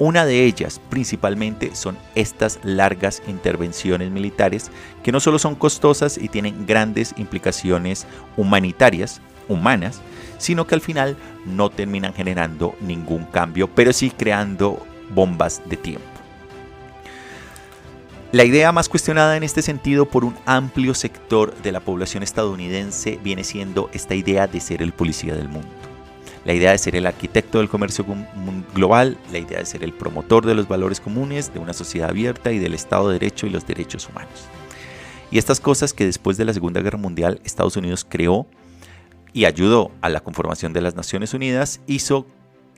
Una 0.00 0.26
de 0.26 0.42
ellas, 0.42 0.80
principalmente, 0.90 1.76
son 1.76 1.96
estas 2.16 2.58
largas 2.64 3.22
intervenciones 3.28 4.10
militares 4.10 4.72
que 5.04 5.12
no 5.12 5.20
solo 5.20 5.38
son 5.38 5.54
costosas 5.54 6.18
y 6.18 6.28
tienen 6.28 6.66
grandes 6.66 7.14
implicaciones 7.18 8.04
humanitarias, 8.36 9.20
humanas, 9.48 10.00
sino 10.38 10.66
que 10.66 10.74
al 10.74 10.80
final 10.80 11.16
no 11.46 11.70
terminan 11.70 12.14
generando 12.14 12.74
ningún 12.80 13.26
cambio, 13.26 13.70
pero 13.72 13.92
sí 13.92 14.10
creando 14.10 14.84
bombas 15.10 15.62
de 15.66 15.76
tiempo. 15.76 16.13
La 18.34 18.44
idea 18.44 18.72
más 18.72 18.88
cuestionada 18.88 19.36
en 19.36 19.44
este 19.44 19.62
sentido 19.62 20.06
por 20.06 20.24
un 20.24 20.34
amplio 20.44 20.92
sector 20.94 21.54
de 21.62 21.70
la 21.70 21.78
población 21.78 22.24
estadounidense 22.24 23.20
viene 23.22 23.44
siendo 23.44 23.88
esta 23.92 24.16
idea 24.16 24.48
de 24.48 24.58
ser 24.58 24.82
el 24.82 24.92
policía 24.92 25.36
del 25.36 25.48
mundo. 25.48 25.68
La 26.44 26.52
idea 26.52 26.72
de 26.72 26.78
ser 26.78 26.96
el 26.96 27.06
arquitecto 27.06 27.58
del 27.58 27.68
comercio 27.68 28.04
global, 28.74 29.18
la 29.30 29.38
idea 29.38 29.60
de 29.60 29.66
ser 29.66 29.84
el 29.84 29.92
promotor 29.92 30.46
de 30.46 30.56
los 30.56 30.66
valores 30.66 30.98
comunes, 30.98 31.54
de 31.54 31.60
una 31.60 31.72
sociedad 31.74 32.10
abierta 32.10 32.50
y 32.50 32.58
del 32.58 32.74
Estado 32.74 33.06
de 33.06 33.20
Derecho 33.20 33.46
y 33.46 33.50
los 33.50 33.68
derechos 33.68 34.08
humanos. 34.08 34.48
Y 35.30 35.38
estas 35.38 35.60
cosas 35.60 35.92
que 35.92 36.04
después 36.04 36.36
de 36.36 36.44
la 36.44 36.54
Segunda 36.54 36.80
Guerra 36.80 36.98
Mundial 36.98 37.40
Estados 37.44 37.76
Unidos 37.76 38.04
creó 38.04 38.48
y 39.32 39.44
ayudó 39.44 39.92
a 40.00 40.08
la 40.08 40.18
conformación 40.18 40.72
de 40.72 40.80
las 40.80 40.96
Naciones 40.96 41.34
Unidas, 41.34 41.82
hizo 41.86 42.26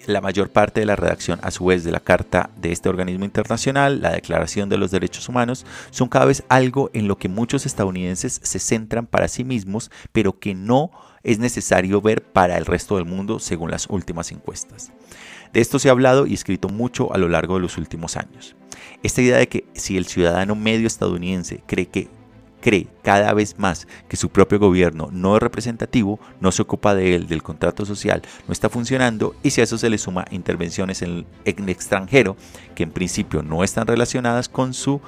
la 0.07 0.21
mayor 0.21 0.51
parte 0.51 0.81
de 0.81 0.87
la 0.87 0.97
redacción 0.97 1.41
a 1.43 1.51
su 1.51 1.65
vez 1.65 1.85
de 1.85 1.91
la 1.91 2.01
Carta 2.01 2.51
de 2.57 2.73
este 2.73 2.89
organismo 2.89 3.25
internacional, 3.25 4.01
la 4.01 4.13
Declaración 4.13 4.69
de 4.69 4.79
los 4.79 4.91
Derechos 4.91 5.29
Humanos, 5.29 5.67
son 5.91 6.09
cada 6.09 6.27
vez 6.27 6.45
algo 6.49 6.91
en 6.93 7.09
lo 7.09 7.19
que 7.19 7.29
muchos 7.29 7.67
estadounidenses 7.67 8.41
se 8.43 8.59
centran 8.59 9.07
para 9.07 9.29
sí 9.29 9.45
mismos, 9.45 9.91
pero 10.13 10.39
que 10.39 10.55
no 10.55 10.91
es 11.23 11.39
necesario 11.39 12.01
ver 12.01 12.23
para 12.23 12.57
el 12.57 12.67
resto 12.67 12.97
del 12.97 13.05
mundo 13.05 13.41
según 13.41 13.71
las 13.71 13.89
últimas 13.89 14.31
encuestas. 14.31 14.93
De 15.53 15.61
esto 15.61 15.79
se 15.79 15.89
ha 15.89 15.93
hablado 15.93 16.27
y 16.27 16.35
escrito 16.35 16.69
mucho 16.69 17.13
a 17.13 17.19
lo 17.19 17.29
largo 17.29 17.55
de 17.55 17.63
los 17.63 17.79
últimos 17.79 18.17
años. 18.17 18.55
Esta 19.03 19.23
idea 19.23 19.39
de 19.39 19.49
que 19.49 19.65
si 19.75 19.97
el 19.97 20.07
ciudadano 20.07 20.55
medio 20.55 20.87
estadounidense 20.87 21.63
cree 21.67 21.87
que 21.87 22.09
cree 22.67 22.89
cada 23.03 23.33
vez 23.33 23.61
más 23.61 23.87
que 24.09 24.17
su 24.17 24.31
propio 24.31 24.59
gobierno 24.59 25.09
no 25.13 25.37
es 25.37 25.43
representativo, 25.43 26.19
no 26.41 26.51
se 26.51 26.63
ocupa 26.63 26.97
de 26.97 27.15
él, 27.15 27.29
del 27.29 27.41
contrato 27.41 27.87
social, 27.87 28.23
no 28.49 28.53
está 28.53 28.69
funcionando 28.69 29.37
y 29.45 29.51
si 29.51 29.61
a 29.61 29.65
eso 29.65 29.79
se 29.79 29.89
le 29.89 29.99
suma 29.99 30.25
intervenciones 30.33 31.01
en 31.03 31.25
el, 31.45 31.69
extranjero 31.69 32.37
que 32.75 32.83
en 32.83 32.91
principio 32.91 33.45
no 33.45 33.63
están 33.63 33.87
relacionadas 33.87 34.49
con 34.49 34.75
su 34.75 35.01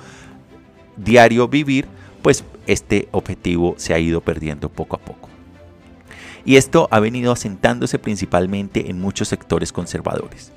diario 0.96 1.48
vivir, 1.48 1.88
pues 2.22 2.44
este 2.68 3.08
objetivo 3.10 3.74
se 3.76 3.92
ha 3.92 3.98
ido 3.98 4.20
perdiendo 4.20 4.68
poco 4.68 4.94
a 4.94 5.00
poco. 5.00 5.28
Y 6.44 6.58
esto 6.58 6.86
ha 6.92 7.00
venido 7.00 7.32
asentándose 7.32 7.98
principalmente 7.98 8.88
en 8.88 9.00
muchos 9.00 9.26
sectores 9.26 9.72
conservadores 9.72 10.52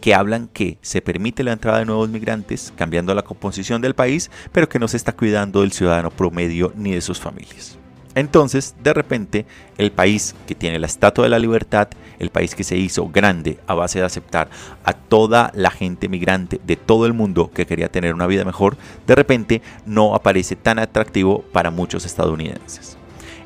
que 0.00 0.14
hablan 0.14 0.48
que 0.48 0.78
se 0.82 1.02
permite 1.02 1.42
la 1.42 1.52
entrada 1.52 1.78
de 1.78 1.84
nuevos 1.84 2.08
migrantes, 2.08 2.72
cambiando 2.76 3.14
la 3.14 3.22
composición 3.22 3.82
del 3.82 3.94
país, 3.94 4.30
pero 4.52 4.68
que 4.68 4.78
no 4.78 4.88
se 4.88 4.96
está 4.96 5.12
cuidando 5.12 5.60
del 5.60 5.72
ciudadano 5.72 6.10
promedio 6.10 6.72
ni 6.76 6.92
de 6.92 7.00
sus 7.00 7.20
familias. 7.20 7.78
Entonces, 8.14 8.74
de 8.82 8.94
repente, 8.94 9.46
el 9.76 9.92
país 9.92 10.34
que 10.46 10.56
tiene 10.56 10.80
la 10.80 10.86
estatua 10.88 11.24
de 11.24 11.30
la 11.30 11.38
libertad, 11.38 11.88
el 12.18 12.30
país 12.30 12.56
que 12.56 12.64
se 12.64 12.76
hizo 12.76 13.08
grande 13.08 13.60
a 13.68 13.74
base 13.74 14.00
de 14.00 14.06
aceptar 14.06 14.50
a 14.82 14.92
toda 14.92 15.52
la 15.54 15.70
gente 15.70 16.08
migrante 16.08 16.60
de 16.66 16.74
todo 16.74 17.06
el 17.06 17.12
mundo 17.12 17.52
que 17.54 17.64
quería 17.64 17.92
tener 17.92 18.14
una 18.14 18.26
vida 18.26 18.44
mejor, 18.44 18.76
de 19.06 19.14
repente 19.14 19.62
no 19.86 20.16
aparece 20.16 20.56
tan 20.56 20.80
atractivo 20.80 21.44
para 21.52 21.70
muchos 21.70 22.04
estadounidenses. 22.06 22.97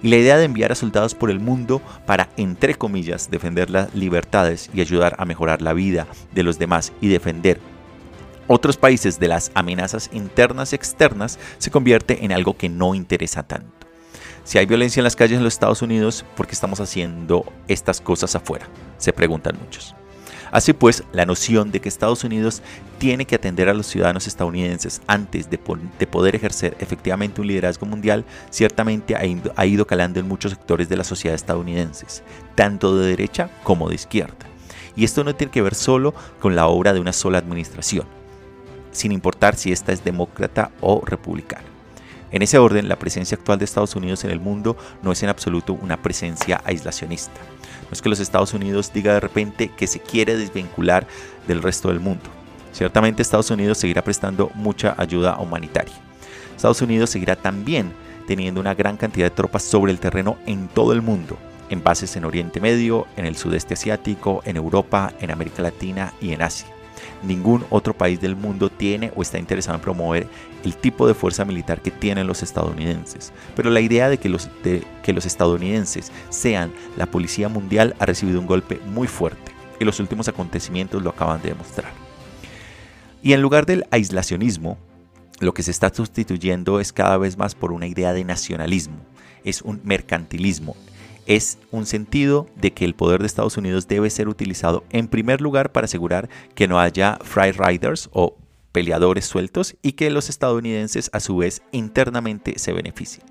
Y 0.02 0.08
la 0.08 0.16
idea 0.16 0.36
de 0.36 0.44
enviar 0.44 0.72
a 0.72 0.74
soldados 0.74 1.14
por 1.14 1.30
el 1.30 1.40
mundo 1.40 1.80
para, 2.06 2.28
entre 2.36 2.74
comillas, 2.74 3.30
defender 3.30 3.70
las 3.70 3.94
libertades 3.94 4.68
y 4.74 4.80
ayudar 4.80 5.14
a 5.18 5.24
mejorar 5.24 5.62
la 5.62 5.72
vida 5.72 6.06
de 6.32 6.42
los 6.42 6.58
demás 6.58 6.92
y 7.00 7.08
defender 7.08 7.60
otros 8.48 8.76
países 8.76 9.18
de 9.18 9.28
las 9.28 9.50
amenazas 9.54 10.10
internas 10.12 10.72
y 10.72 10.76
externas 10.76 11.38
se 11.58 11.70
convierte 11.70 12.24
en 12.24 12.32
algo 12.32 12.56
que 12.56 12.68
no 12.68 12.94
interesa 12.94 13.42
tanto. 13.44 13.86
Si 14.44 14.58
hay 14.58 14.66
violencia 14.66 15.00
en 15.00 15.04
las 15.04 15.16
calles 15.16 15.38
en 15.38 15.44
los 15.44 15.54
Estados 15.54 15.82
Unidos, 15.82 16.24
¿por 16.36 16.46
qué 16.46 16.52
estamos 16.52 16.80
haciendo 16.80 17.50
estas 17.68 18.00
cosas 18.00 18.34
afuera? 18.34 18.68
Se 18.98 19.12
preguntan 19.12 19.56
muchos. 19.58 19.94
Así 20.52 20.74
pues, 20.74 21.02
la 21.12 21.24
noción 21.24 21.72
de 21.72 21.80
que 21.80 21.88
Estados 21.88 22.24
Unidos 22.24 22.62
tiene 22.98 23.24
que 23.24 23.34
atender 23.34 23.70
a 23.70 23.74
los 23.74 23.86
ciudadanos 23.86 24.26
estadounidenses 24.26 25.00
antes 25.06 25.48
de, 25.48 25.58
de 25.98 26.06
poder 26.06 26.36
ejercer 26.36 26.76
efectivamente 26.78 27.40
un 27.40 27.46
liderazgo 27.46 27.86
mundial 27.86 28.26
ciertamente 28.50 29.16
ha 29.16 29.24
ido, 29.24 29.52
ha 29.56 29.64
ido 29.64 29.86
calando 29.86 30.20
en 30.20 30.28
muchos 30.28 30.52
sectores 30.52 30.90
de 30.90 30.98
la 30.98 31.04
sociedad 31.04 31.34
estadounidenses, 31.34 32.22
tanto 32.54 32.96
de 32.98 33.08
derecha 33.08 33.48
como 33.64 33.88
de 33.88 33.94
izquierda. 33.94 34.36
Y 34.94 35.04
esto 35.04 35.24
no 35.24 35.34
tiene 35.34 35.50
que 35.50 35.62
ver 35.62 35.74
solo 35.74 36.14
con 36.38 36.54
la 36.54 36.66
obra 36.66 36.92
de 36.92 37.00
una 37.00 37.14
sola 37.14 37.38
administración, 37.38 38.04
sin 38.90 39.10
importar 39.10 39.56
si 39.56 39.72
esta 39.72 39.90
es 39.90 40.04
demócrata 40.04 40.70
o 40.82 41.02
republicana. 41.02 41.64
En 42.30 42.42
ese 42.42 42.58
orden, 42.58 42.88
la 42.88 42.98
presencia 42.98 43.36
actual 43.36 43.58
de 43.58 43.64
Estados 43.64 43.96
Unidos 43.96 44.24
en 44.24 44.30
el 44.30 44.40
mundo 44.40 44.76
no 45.02 45.12
es 45.12 45.22
en 45.22 45.30
absoluto 45.30 45.72
una 45.72 46.02
presencia 46.02 46.60
aislacionista. 46.64 47.40
No 47.92 47.94
es 47.94 48.00
que 48.00 48.08
los 48.08 48.20
Estados 48.20 48.54
Unidos 48.54 48.90
diga 48.94 49.12
de 49.12 49.20
repente 49.20 49.68
que 49.68 49.86
se 49.86 50.00
quiere 50.00 50.34
desvincular 50.34 51.06
del 51.46 51.60
resto 51.60 51.88
del 51.88 52.00
mundo. 52.00 52.24
Ciertamente 52.72 53.20
Estados 53.20 53.50
Unidos 53.50 53.76
seguirá 53.76 54.00
prestando 54.02 54.50
mucha 54.54 54.94
ayuda 54.96 55.36
humanitaria. 55.36 55.92
Estados 56.56 56.80
Unidos 56.80 57.10
seguirá 57.10 57.36
también 57.36 57.92
teniendo 58.26 58.62
una 58.62 58.72
gran 58.72 58.96
cantidad 58.96 59.26
de 59.26 59.36
tropas 59.36 59.62
sobre 59.62 59.92
el 59.92 59.98
terreno 59.98 60.38
en 60.46 60.68
todo 60.68 60.94
el 60.94 61.02
mundo, 61.02 61.36
en 61.68 61.84
bases 61.84 62.16
en 62.16 62.24
Oriente 62.24 62.62
Medio, 62.62 63.06
en 63.18 63.26
el 63.26 63.36
sudeste 63.36 63.74
asiático, 63.74 64.40
en 64.46 64.56
Europa, 64.56 65.12
en 65.20 65.30
América 65.30 65.60
Latina 65.60 66.14
y 66.18 66.32
en 66.32 66.40
Asia. 66.40 66.71
Ningún 67.22 67.64
otro 67.70 67.94
país 67.94 68.20
del 68.20 68.36
mundo 68.36 68.68
tiene 68.68 69.12
o 69.14 69.22
está 69.22 69.38
interesado 69.38 69.76
en 69.76 69.82
promover 69.82 70.26
el 70.64 70.76
tipo 70.76 71.06
de 71.06 71.14
fuerza 71.14 71.44
militar 71.44 71.80
que 71.80 71.90
tienen 71.90 72.26
los 72.26 72.42
estadounidenses. 72.42 73.32
Pero 73.54 73.70
la 73.70 73.80
idea 73.80 74.08
de 74.08 74.18
que 74.18 74.28
los, 74.28 74.48
que 75.02 75.12
los 75.12 75.26
estadounidenses 75.26 76.10
sean 76.30 76.72
la 76.96 77.06
policía 77.06 77.48
mundial 77.48 77.94
ha 77.98 78.06
recibido 78.06 78.40
un 78.40 78.46
golpe 78.46 78.80
muy 78.86 79.06
fuerte 79.06 79.52
y 79.78 79.84
los 79.84 80.00
últimos 80.00 80.28
acontecimientos 80.28 81.02
lo 81.02 81.10
acaban 81.10 81.42
de 81.42 81.50
demostrar. 81.50 81.92
Y 83.22 83.32
en 83.32 83.42
lugar 83.42 83.66
del 83.66 83.84
aislacionismo, 83.90 84.78
lo 85.40 85.54
que 85.54 85.62
se 85.62 85.70
está 85.70 85.92
sustituyendo 85.92 86.80
es 86.80 86.92
cada 86.92 87.16
vez 87.18 87.36
más 87.36 87.54
por 87.54 87.72
una 87.72 87.86
idea 87.86 88.12
de 88.12 88.24
nacionalismo, 88.24 88.96
es 89.44 89.62
un 89.62 89.80
mercantilismo, 89.84 90.76
es 91.26 91.58
un 91.70 91.86
sentido 91.86 92.46
de 92.56 92.72
que 92.72 92.84
el 92.84 92.94
poder 92.94 93.20
de 93.20 93.26
Estados 93.26 93.56
Unidos 93.56 93.88
debe 93.88 94.10
ser 94.10 94.28
utilizado 94.28 94.84
en 94.90 95.08
primer 95.08 95.40
lugar 95.40 95.72
para 95.72 95.84
asegurar 95.84 96.28
que 96.54 96.68
no 96.68 96.80
haya 96.80 97.18
free 97.22 97.52
riders 97.52 98.08
o 98.12 98.36
peleadores 98.72 99.26
sueltos 99.26 99.76
y 99.82 99.92
que 99.92 100.10
los 100.10 100.28
estadounidenses 100.28 101.10
a 101.12 101.20
su 101.20 101.36
vez 101.36 101.62
internamente 101.72 102.58
se 102.58 102.72
beneficien. 102.72 103.24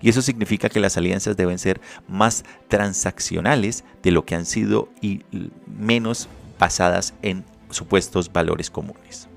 Y 0.00 0.10
eso 0.10 0.22
significa 0.22 0.68
que 0.68 0.80
las 0.80 0.96
alianzas 0.96 1.36
deben 1.36 1.58
ser 1.58 1.80
más 2.08 2.44
transaccionales 2.68 3.84
de 4.02 4.10
lo 4.10 4.24
que 4.24 4.34
han 4.34 4.46
sido 4.46 4.88
y 5.00 5.22
menos 5.66 6.28
basadas 6.58 7.14
en 7.22 7.44
supuestos 7.70 8.32
valores 8.32 8.70
comunes. 8.70 9.28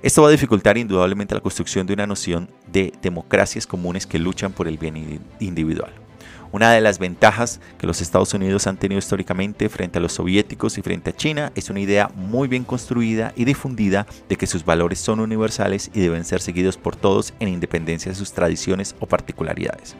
Esto 0.00 0.22
va 0.22 0.28
a 0.28 0.32
dificultar 0.32 0.78
indudablemente 0.78 1.34
la 1.34 1.40
construcción 1.40 1.86
de 1.86 1.94
una 1.94 2.06
noción 2.06 2.48
de 2.70 2.92
democracias 3.02 3.66
comunes 3.66 4.06
que 4.06 4.20
luchan 4.20 4.52
por 4.52 4.68
el 4.68 4.78
bien 4.78 5.20
individual. 5.40 5.92
Una 6.50 6.72
de 6.72 6.80
las 6.80 6.98
ventajas 6.98 7.60
que 7.76 7.86
los 7.86 8.00
Estados 8.00 8.32
Unidos 8.32 8.66
han 8.66 8.78
tenido 8.78 8.98
históricamente 8.98 9.68
frente 9.68 9.98
a 9.98 10.00
los 10.00 10.14
soviéticos 10.14 10.78
y 10.78 10.82
frente 10.82 11.10
a 11.10 11.16
China 11.16 11.52
es 11.54 11.68
una 11.68 11.80
idea 11.80 12.10
muy 12.14 12.48
bien 12.48 12.64
construida 12.64 13.34
y 13.36 13.44
difundida 13.44 14.06
de 14.30 14.36
que 14.36 14.46
sus 14.46 14.64
valores 14.64 14.98
son 14.98 15.20
universales 15.20 15.90
y 15.92 16.00
deben 16.00 16.24
ser 16.24 16.40
seguidos 16.40 16.78
por 16.78 16.96
todos 16.96 17.34
en 17.38 17.48
independencia 17.48 18.10
de 18.10 18.16
sus 18.16 18.32
tradiciones 18.32 18.96
o 18.98 19.06
particularidades. 19.06 19.94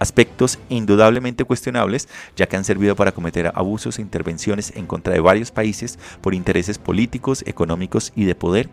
Aspectos 0.00 0.58
indudablemente 0.68 1.44
cuestionables, 1.44 2.08
ya 2.36 2.46
que 2.46 2.56
han 2.56 2.64
servido 2.64 2.96
para 2.96 3.12
cometer 3.12 3.52
abusos 3.54 3.98
e 3.98 4.02
intervenciones 4.02 4.72
en 4.76 4.86
contra 4.86 5.12
de 5.12 5.20
varios 5.20 5.52
países 5.52 5.98
por 6.20 6.34
intereses 6.34 6.78
políticos, 6.78 7.44
económicos 7.46 8.12
y 8.16 8.24
de 8.24 8.34
poder, 8.34 8.68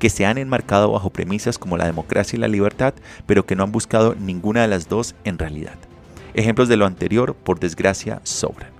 que 0.00 0.10
se 0.10 0.26
han 0.26 0.38
enmarcado 0.38 0.90
bajo 0.90 1.10
premisas 1.10 1.58
como 1.58 1.76
la 1.76 1.86
democracia 1.86 2.36
y 2.36 2.40
la 2.40 2.48
libertad, 2.48 2.94
pero 3.26 3.46
que 3.46 3.54
no 3.54 3.64
han 3.64 3.72
buscado 3.72 4.16
ninguna 4.16 4.62
de 4.62 4.68
las 4.68 4.88
dos 4.88 5.14
en 5.24 5.38
realidad. 5.38 5.87
Ejemplos 6.38 6.68
de 6.68 6.76
lo 6.76 6.86
anterior, 6.86 7.34
por 7.34 7.58
desgracia, 7.58 8.20
sobran. 8.22 8.70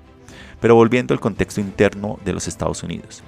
Pero 0.60 0.76
volviendo 0.76 1.12
al 1.12 1.18
contexto 1.18 1.60
interno 1.60 2.20
de 2.24 2.32
los 2.32 2.46
Estados 2.46 2.84
Unidos. 2.84 3.24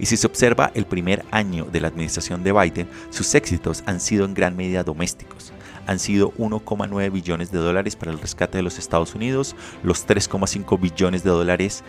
Y 0.00 0.06
si 0.06 0.16
se 0.16 0.26
observa 0.26 0.72
el 0.74 0.84
primer 0.84 1.24
año 1.30 1.64
de 1.64 1.80
la 1.80 1.86
administración 1.86 2.42
de 2.42 2.50
Biden, 2.50 2.88
sus 3.10 3.36
éxitos 3.36 3.84
han 3.86 4.00
sido 4.00 4.24
en 4.24 4.34
gran 4.34 4.56
medida 4.56 4.82
domésticos. 4.82 5.52
Han 5.86 6.00
sido 6.00 6.32
1,9 6.38 7.12
billones 7.12 7.52
de 7.52 7.58
dólares 7.60 7.94
para 7.94 8.10
el 8.10 8.18
rescate 8.18 8.58
de 8.58 8.64
los 8.64 8.80
Estados 8.80 9.14
Unidos, 9.14 9.54
los 9.84 10.08
3,5 10.08 10.80
billones 10.80 11.22
de 11.22 11.30
dólares 11.30 11.84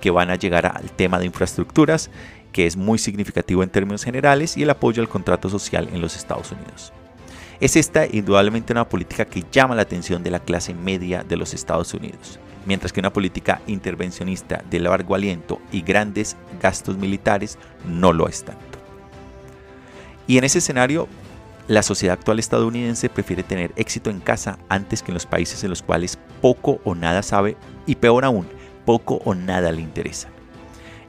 que 0.00 0.12
van 0.12 0.30
a 0.30 0.36
llegar 0.36 0.64
al 0.64 0.92
tema 0.92 1.18
de 1.18 1.26
infraestructuras, 1.26 2.08
que 2.52 2.66
es 2.68 2.76
muy 2.76 2.98
significativo 3.00 3.64
en 3.64 3.70
términos 3.70 4.04
generales, 4.04 4.56
y 4.56 4.62
el 4.62 4.70
apoyo 4.70 5.02
al 5.02 5.08
contrato 5.08 5.50
social 5.50 5.88
en 5.92 6.02
los 6.02 6.14
Estados 6.14 6.52
Unidos. 6.52 6.92
Es 7.60 7.76
esta 7.76 8.06
indudablemente 8.06 8.72
una 8.72 8.88
política 8.88 9.26
que 9.26 9.44
llama 9.52 9.74
la 9.74 9.82
atención 9.82 10.22
de 10.22 10.30
la 10.30 10.40
clase 10.40 10.72
media 10.72 11.22
de 11.22 11.36
los 11.36 11.52
Estados 11.52 11.92
Unidos, 11.92 12.40
mientras 12.64 12.90
que 12.90 13.00
una 13.00 13.12
política 13.12 13.60
intervencionista 13.66 14.64
de 14.70 14.80
largo 14.80 15.14
aliento 15.14 15.60
y 15.70 15.82
grandes 15.82 16.38
gastos 16.62 16.96
militares 16.96 17.58
no 17.86 18.14
lo 18.14 18.28
es 18.28 18.44
tanto. 18.44 18.78
Y 20.26 20.38
en 20.38 20.44
ese 20.44 20.60
escenario, 20.60 21.06
la 21.68 21.82
sociedad 21.82 22.14
actual 22.14 22.38
estadounidense 22.38 23.10
prefiere 23.10 23.42
tener 23.42 23.72
éxito 23.76 24.08
en 24.08 24.20
casa 24.20 24.58
antes 24.70 25.02
que 25.02 25.10
en 25.10 25.14
los 25.14 25.26
países 25.26 25.62
en 25.62 25.68
los 25.68 25.82
cuales 25.82 26.18
poco 26.40 26.80
o 26.84 26.94
nada 26.94 27.22
sabe 27.22 27.58
y 27.84 27.96
peor 27.96 28.24
aún, 28.24 28.46
poco 28.86 29.20
o 29.26 29.34
nada 29.34 29.70
le 29.70 29.82
interesa. 29.82 30.30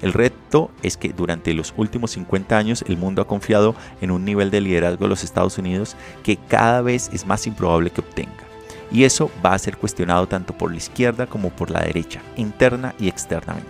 El 0.02 0.14
reto 0.14 0.72
es 0.82 0.98
que 0.98 1.10
durante 1.10 1.54
los 1.54 1.74
últimos 1.78 2.12
50 2.12 2.58
años 2.58 2.84
el 2.88 2.98
mundo 2.98 3.22
ha 3.22 3.28
confiado 3.28 3.76
en 4.02 4.12
un 4.12 4.26
nivel 4.26 4.50
de 4.50 4.62
liderazgo 4.62 5.06
de 5.06 5.10
los 5.10 5.24
Estados 5.24 5.58
Unidos 5.58 5.96
que 6.24 6.38
cada 6.38 6.82
vez 6.82 7.10
es 7.14 7.26
más 7.26 7.46
improbable 7.46 7.92
que 7.92 8.02
obtenga. 8.02 8.52
Y 8.92 9.04
eso 9.04 9.32
va 9.46 9.54
a 9.54 9.60
ser 9.60 9.78
cuestionado 9.78 10.28
tanto 10.28 10.54
por 10.54 10.72
la 10.72 10.78
izquierda 10.78 11.28
como 11.28 11.50
por 11.50 11.72
la 11.72 11.82
derecha, 11.82 12.22
interna 12.36 12.94
y 13.00 13.08
externamente. 13.08 13.70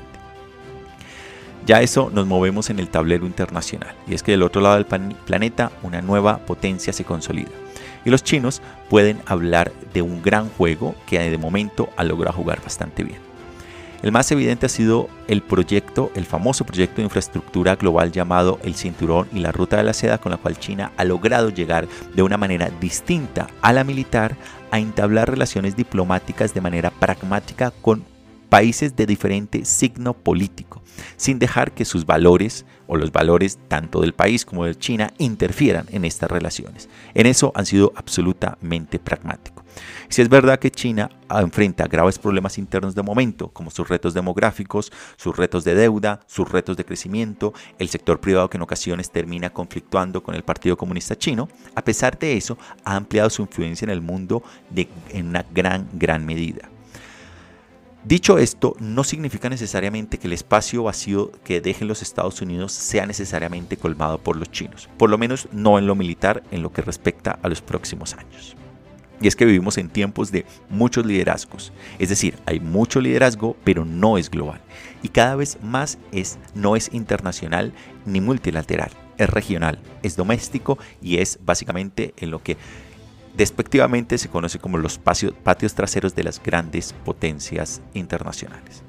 Ya 1.65 1.81
eso 1.81 2.09
nos 2.11 2.25
movemos 2.25 2.71
en 2.71 2.79
el 2.79 2.89
tablero 2.89 3.27
internacional, 3.27 3.93
y 4.07 4.15
es 4.15 4.23
que 4.23 4.31
del 4.31 4.41
otro 4.41 4.61
lado 4.61 4.75
del 4.75 5.15
planeta 5.25 5.71
una 5.83 6.01
nueva 6.01 6.39
potencia 6.39 6.91
se 6.91 7.03
consolida. 7.03 7.51
Y 8.03 8.09
los 8.09 8.23
chinos 8.23 8.63
pueden 8.89 9.21
hablar 9.27 9.71
de 9.93 10.01
un 10.01 10.23
gran 10.23 10.49
juego 10.49 10.95
que 11.05 11.19
de 11.19 11.37
momento 11.37 11.89
ha 11.97 12.03
logrado 12.03 12.35
jugar 12.35 12.59
bastante 12.63 13.03
bien. 13.03 13.30
El 14.01 14.11
más 14.11 14.31
evidente 14.31 14.65
ha 14.65 14.69
sido 14.69 15.09
el 15.27 15.43
proyecto, 15.43 16.11
el 16.15 16.25
famoso 16.25 16.65
proyecto 16.65 16.97
de 16.97 17.03
infraestructura 17.03 17.75
global 17.75 18.11
llamado 18.11 18.59
el 18.63 18.73
Cinturón 18.73 19.27
y 19.31 19.39
la 19.39 19.51
Ruta 19.51 19.77
de 19.77 19.83
la 19.83 19.93
Seda, 19.93 20.17
con 20.17 20.31
la 20.31 20.37
cual 20.37 20.57
China 20.57 20.91
ha 20.97 21.03
logrado 21.03 21.49
llegar 21.49 21.87
de 22.15 22.23
una 22.23 22.37
manera 22.37 22.71
distinta 22.79 23.47
a 23.61 23.73
la 23.73 23.83
militar 23.83 24.35
a 24.71 24.79
entablar 24.79 25.29
relaciones 25.29 25.75
diplomáticas 25.75 26.53
de 26.53 26.61
manera 26.61 26.89
pragmática 26.89 27.71
con 27.81 28.03
países 28.49 28.95
de 28.95 29.05
diferente 29.05 29.65
signo 29.65 30.13
político, 30.13 30.81
sin 31.15 31.37
dejar 31.39 31.71
que 31.71 31.85
sus 31.85 32.05
valores 32.05 32.65
o 32.87 32.97
los 32.97 33.11
valores 33.11 33.59
tanto 33.67 34.01
del 34.01 34.13
país 34.13 34.45
como 34.45 34.65
de 34.65 34.75
China 34.75 35.13
interfieran 35.19 35.85
en 35.91 36.05
estas 36.05 36.29
relaciones. 36.29 36.89
En 37.13 37.27
eso 37.27 37.51
han 37.55 37.65
sido 37.65 37.93
absolutamente 37.95 38.99
pragmáticos. 38.99 39.50
Si 40.09 40.21
es 40.21 40.29
verdad 40.29 40.59
que 40.59 40.71
China 40.71 41.09
enfrenta 41.29 41.87
graves 41.87 42.19
problemas 42.19 42.57
internos 42.57 42.95
de 42.95 43.01
momento, 43.01 43.47
como 43.49 43.71
sus 43.71 43.87
retos 43.87 44.13
demográficos, 44.13 44.91
sus 45.15 45.37
retos 45.37 45.63
de 45.63 45.73
deuda, 45.73 46.19
sus 46.27 46.51
retos 46.51 46.75
de 46.75 46.83
crecimiento, 46.83 47.53
el 47.79 47.87
sector 47.87 48.19
privado 48.19 48.49
que 48.49 48.57
en 48.57 48.63
ocasiones 48.63 49.09
termina 49.09 49.51
conflictuando 49.51 50.21
con 50.21 50.35
el 50.35 50.43
Partido 50.43 50.75
Comunista 50.75 51.17
Chino, 51.17 51.47
a 51.75 51.83
pesar 51.83 52.19
de 52.19 52.35
eso 52.35 52.57
ha 52.83 52.95
ampliado 52.95 53.29
su 53.29 53.41
influencia 53.41 53.85
en 53.85 53.91
el 53.91 54.01
mundo 54.01 54.43
en 55.09 55.27
una 55.27 55.45
gran, 55.53 55.87
gran 55.93 56.25
medida. 56.25 56.69
Dicho 58.03 58.39
esto, 58.39 58.75
no 58.79 59.03
significa 59.03 59.47
necesariamente 59.47 60.17
que 60.17 60.25
el 60.25 60.33
espacio 60.33 60.83
vacío 60.83 61.31
que 61.43 61.61
dejen 61.61 61.87
los 61.87 62.01
Estados 62.01 62.41
Unidos 62.41 62.71
sea 62.71 63.05
necesariamente 63.05 63.77
colmado 63.77 64.17
por 64.17 64.37
los 64.37 64.51
chinos, 64.51 64.89
por 64.97 65.11
lo 65.11 65.19
menos 65.19 65.47
no 65.51 65.77
en 65.77 65.85
lo 65.85 65.93
militar 65.93 66.41
en 66.49 66.63
lo 66.63 66.73
que 66.73 66.81
respecta 66.81 67.37
a 67.43 67.47
los 67.47 67.61
próximos 67.61 68.15
años. 68.15 68.57
Y 69.21 69.27
es 69.27 69.35
que 69.35 69.45
vivimos 69.45 69.77
en 69.77 69.87
tiempos 69.87 70.31
de 70.31 70.45
muchos 70.69 71.05
liderazgos. 71.05 71.71
Es 71.99 72.09
decir, 72.09 72.37
hay 72.45 72.59
mucho 72.59 72.99
liderazgo, 72.99 73.55
pero 73.63 73.85
no 73.85 74.17
es 74.17 74.29
global. 74.29 74.61
Y 75.03 75.09
cada 75.09 75.35
vez 75.35 75.59
más 75.61 75.99
es, 76.11 76.39
no 76.55 76.75
es 76.75 76.91
internacional 76.91 77.71
ni 78.05 78.19
multilateral. 78.19 78.91
Es 79.17 79.29
regional, 79.29 79.79
es 80.01 80.15
doméstico 80.15 80.79
y 81.01 81.17
es 81.17 81.39
básicamente 81.45 82.15
en 82.17 82.31
lo 82.31 82.41
que 82.41 82.57
despectivamente 83.35 84.17
se 84.17 84.29
conoce 84.29 84.59
como 84.59 84.77
los 84.77 84.97
patios, 84.97 85.75
traseros 85.75 86.15
de 86.15 86.23
las 86.23 86.41
grandes 86.41 86.93
potencias 87.05 87.81
internacionales. 87.93 88.83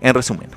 En 0.00 0.14
resumen, 0.14 0.48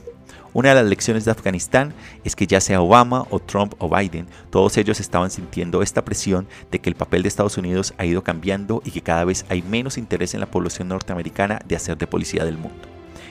una 0.53 0.69
de 0.69 0.75
las 0.75 0.85
lecciones 0.85 1.25
de 1.25 1.31
Afganistán 1.31 1.93
es 2.23 2.35
que 2.35 2.47
ya 2.47 2.59
sea 2.59 2.81
Obama 2.81 3.25
o 3.29 3.39
Trump 3.39 3.73
o 3.77 3.89
Biden, 3.89 4.27
todos 4.49 4.77
ellos 4.77 4.99
estaban 4.99 5.29
sintiendo 5.29 5.81
esta 5.81 6.03
presión 6.03 6.47
de 6.71 6.79
que 6.79 6.89
el 6.89 6.95
papel 6.95 7.21
de 7.21 7.27
Estados 7.27 7.57
Unidos 7.57 7.93
ha 7.97 8.05
ido 8.05 8.23
cambiando 8.23 8.81
y 8.83 8.91
que 8.91 9.01
cada 9.01 9.25
vez 9.25 9.45
hay 9.49 9.61
menos 9.61 9.97
interés 9.97 10.33
en 10.33 10.39
la 10.39 10.49
población 10.49 10.87
norteamericana 10.87 11.59
de 11.65 11.75
hacer 11.75 11.97
de 11.97 12.07
policía 12.07 12.45
del 12.45 12.57
mundo. 12.57 12.87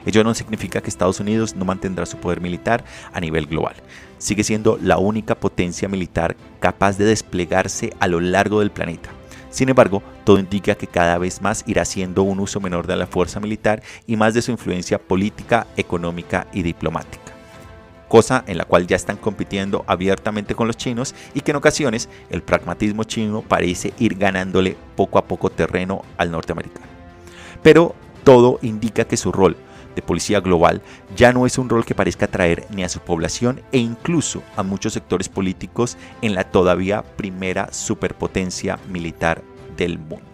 Ello 0.07 0.23
no 0.23 0.33
significa 0.33 0.81
que 0.81 0.89
Estados 0.89 1.21
Unidos 1.21 1.57
no 1.57 1.65
mantendrá 1.65 2.07
su 2.07 2.19
poder 2.19 2.41
militar 2.41 2.85
a 3.13 3.21
nivel 3.21 3.47
global. 3.47 3.75
Sigue 4.19 4.45
siendo 4.45 4.79
la 4.81 4.99
única 4.99 5.35
potencia 5.35 5.89
militar 5.89 6.37
capaz 6.61 6.99
de 6.99 7.05
desplegarse 7.05 7.93
a 7.99 8.07
lo 8.07 8.21
largo 8.21 8.61
del 8.61 8.71
planeta. 8.71 9.11
Sin 9.51 9.69
embargo, 9.69 10.03
todo 10.25 10.39
indica 10.39 10.75
que 10.75 10.87
cada 10.87 11.19
vez 11.19 11.41
más 11.41 11.65
irá 11.67 11.83
haciendo 11.83 12.23
un 12.23 12.41
uso 12.41 12.61
menor 12.61 12.87
de 12.87 12.97
la 12.97 13.07
fuerza 13.07 13.41
militar 13.41 13.83
y 14.07 14.17
más 14.17 14.35
de 14.35 14.43
su 14.43 14.51
influencia 14.51 14.99
política, 14.99 15.67
económica 15.77 16.47
y 16.53 16.63
diplomática. 16.63 17.33
Cosa 18.09 18.43
en 18.47 18.59
la 18.59 18.65
cual 18.65 18.87
ya 18.87 18.97
están 18.97 19.17
compitiendo 19.17 19.85
abiertamente 19.87 20.55
con 20.55 20.67
los 20.67 20.77
chinos 20.77 21.15
y 21.35 21.41
que 21.41 21.51
en 21.51 21.59
ocasiones 21.59 22.09
el 22.31 22.43
pragmatismo 22.43 23.05
chino 23.05 23.43
parece 23.43 23.93
ir 23.99 24.17
ganándole 24.17 24.77
poco 24.97 25.19
a 25.19 25.25
poco 25.25 25.51
terreno 25.51 26.03
al 26.17 26.31
norteamericano. 26.31 26.87
Pero 27.63 27.95
todo 28.25 28.59
indica 28.63 29.05
que 29.05 29.17
su 29.17 29.33
rol 29.33 29.57
de 29.95 30.03
policía 30.03 30.41
global 30.41 30.83
ya 31.17 31.33
no 31.33 31.47
es 31.47 31.59
un 31.59 31.69
rol 31.69 31.85
que 31.85 31.95
parezca 31.95 32.27
atraer 32.27 32.67
ni 32.71 32.85
a 32.85 32.89
su 32.89 33.01
población 33.01 33.63
e 33.73 33.79
incluso 33.79 34.43
a 34.57 34.63
muchos 34.63 34.93
sectores 34.93 35.29
políticos 35.29 35.97
en 36.23 36.35
la 36.35 36.45
todavía 36.45 37.03
primera 37.17 37.73
superpotencia 37.73 38.79
militar 38.89 39.43
del 39.77 39.99
mundo. 39.99 40.28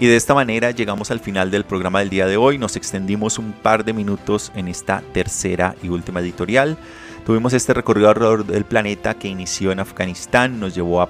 Y 0.00 0.06
de 0.06 0.14
esta 0.14 0.32
manera 0.32 0.70
llegamos 0.70 1.10
al 1.10 1.18
final 1.18 1.50
del 1.50 1.64
programa 1.64 1.98
del 1.98 2.08
día 2.08 2.26
de 2.26 2.36
hoy. 2.36 2.56
Nos 2.56 2.76
extendimos 2.76 3.36
un 3.38 3.52
par 3.52 3.84
de 3.84 3.92
minutos 3.92 4.52
en 4.54 4.68
esta 4.68 5.02
tercera 5.12 5.74
y 5.82 5.88
última 5.88 6.20
editorial. 6.20 6.78
Tuvimos 7.26 7.52
este 7.52 7.74
recorrido 7.74 8.08
alrededor 8.08 8.46
del 8.46 8.64
planeta 8.64 9.14
que 9.14 9.26
inició 9.26 9.72
en 9.72 9.80
Afganistán, 9.80 10.60
nos 10.60 10.74
llevó 10.74 11.02
a 11.02 11.08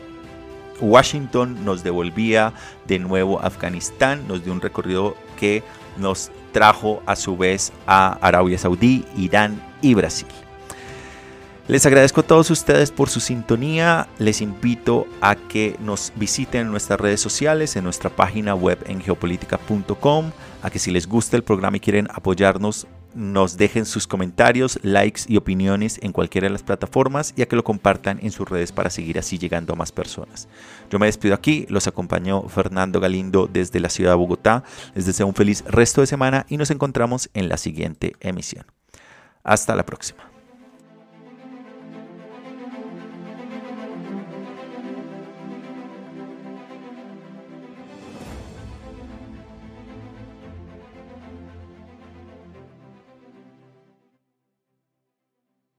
Washington, 0.80 1.64
nos 1.66 1.84
devolvía 1.84 2.54
de 2.86 2.98
nuevo 2.98 3.40
a 3.40 3.46
Afganistán, 3.46 4.26
nos 4.26 4.42
dio 4.42 4.52
un 4.52 4.62
recorrido 4.62 5.16
que 5.38 5.62
nos 5.98 6.30
trajo 6.52 7.02
a 7.04 7.14
su 7.14 7.36
vez 7.36 7.72
a 7.86 8.14
Arabia 8.26 8.56
Saudí, 8.56 9.04
Irán 9.16 9.62
y 9.82 9.92
Brasil. 9.94 10.28
Les 11.68 11.84
agradezco 11.84 12.22
a 12.22 12.26
todos 12.26 12.50
ustedes 12.50 12.90
por 12.90 13.10
su 13.10 13.20
sintonía. 13.20 14.08
Les 14.18 14.40
invito 14.40 15.06
a 15.20 15.36
que 15.36 15.76
nos 15.80 16.14
visiten 16.16 16.62
en 16.62 16.70
nuestras 16.70 16.98
redes 16.98 17.20
sociales, 17.20 17.76
en 17.76 17.84
nuestra 17.84 18.08
página 18.08 18.54
web 18.54 18.78
en 18.86 19.02
geopolítica.com, 19.02 20.30
a 20.62 20.70
que 20.70 20.78
si 20.78 20.90
les 20.90 21.06
gusta 21.06 21.36
el 21.36 21.44
programa 21.44 21.76
y 21.76 21.80
quieren 21.80 22.08
apoyarnos, 22.10 22.86
nos 23.14 23.58
dejen 23.58 23.84
sus 23.84 24.06
comentarios, 24.06 24.78
likes 24.82 25.22
y 25.28 25.36
opiniones 25.36 25.98
en 26.02 26.12
cualquiera 26.12 26.46
de 26.46 26.52
las 26.52 26.62
plataformas 26.62 27.34
y 27.36 27.42
a 27.42 27.48
que 27.48 27.56
lo 27.56 27.64
compartan 27.64 28.18
en 28.22 28.30
sus 28.30 28.48
redes 28.48 28.72
para 28.72 28.88
seguir 28.88 29.18
así 29.18 29.36
llegando 29.36 29.74
a 29.74 29.76
más 29.76 29.92
personas. 29.92 30.48
Yo 30.90 30.98
me 30.98 31.04
despido 31.04 31.34
aquí, 31.34 31.66
los 31.68 31.86
acompañó 31.86 32.48
Fernando 32.48 32.98
Galindo 32.98 33.46
desde 33.46 33.78
la 33.78 33.90
ciudad 33.90 34.12
de 34.12 34.16
Bogotá. 34.16 34.64
Les 34.94 35.04
deseo 35.04 35.26
un 35.26 35.34
feliz 35.34 35.62
resto 35.66 36.00
de 36.00 36.06
semana 36.06 36.46
y 36.48 36.56
nos 36.56 36.70
encontramos 36.70 37.28
en 37.34 37.50
la 37.50 37.58
siguiente 37.58 38.14
emisión. 38.20 38.64
Hasta 39.44 39.74
la 39.76 39.84
próxima. 39.84 40.37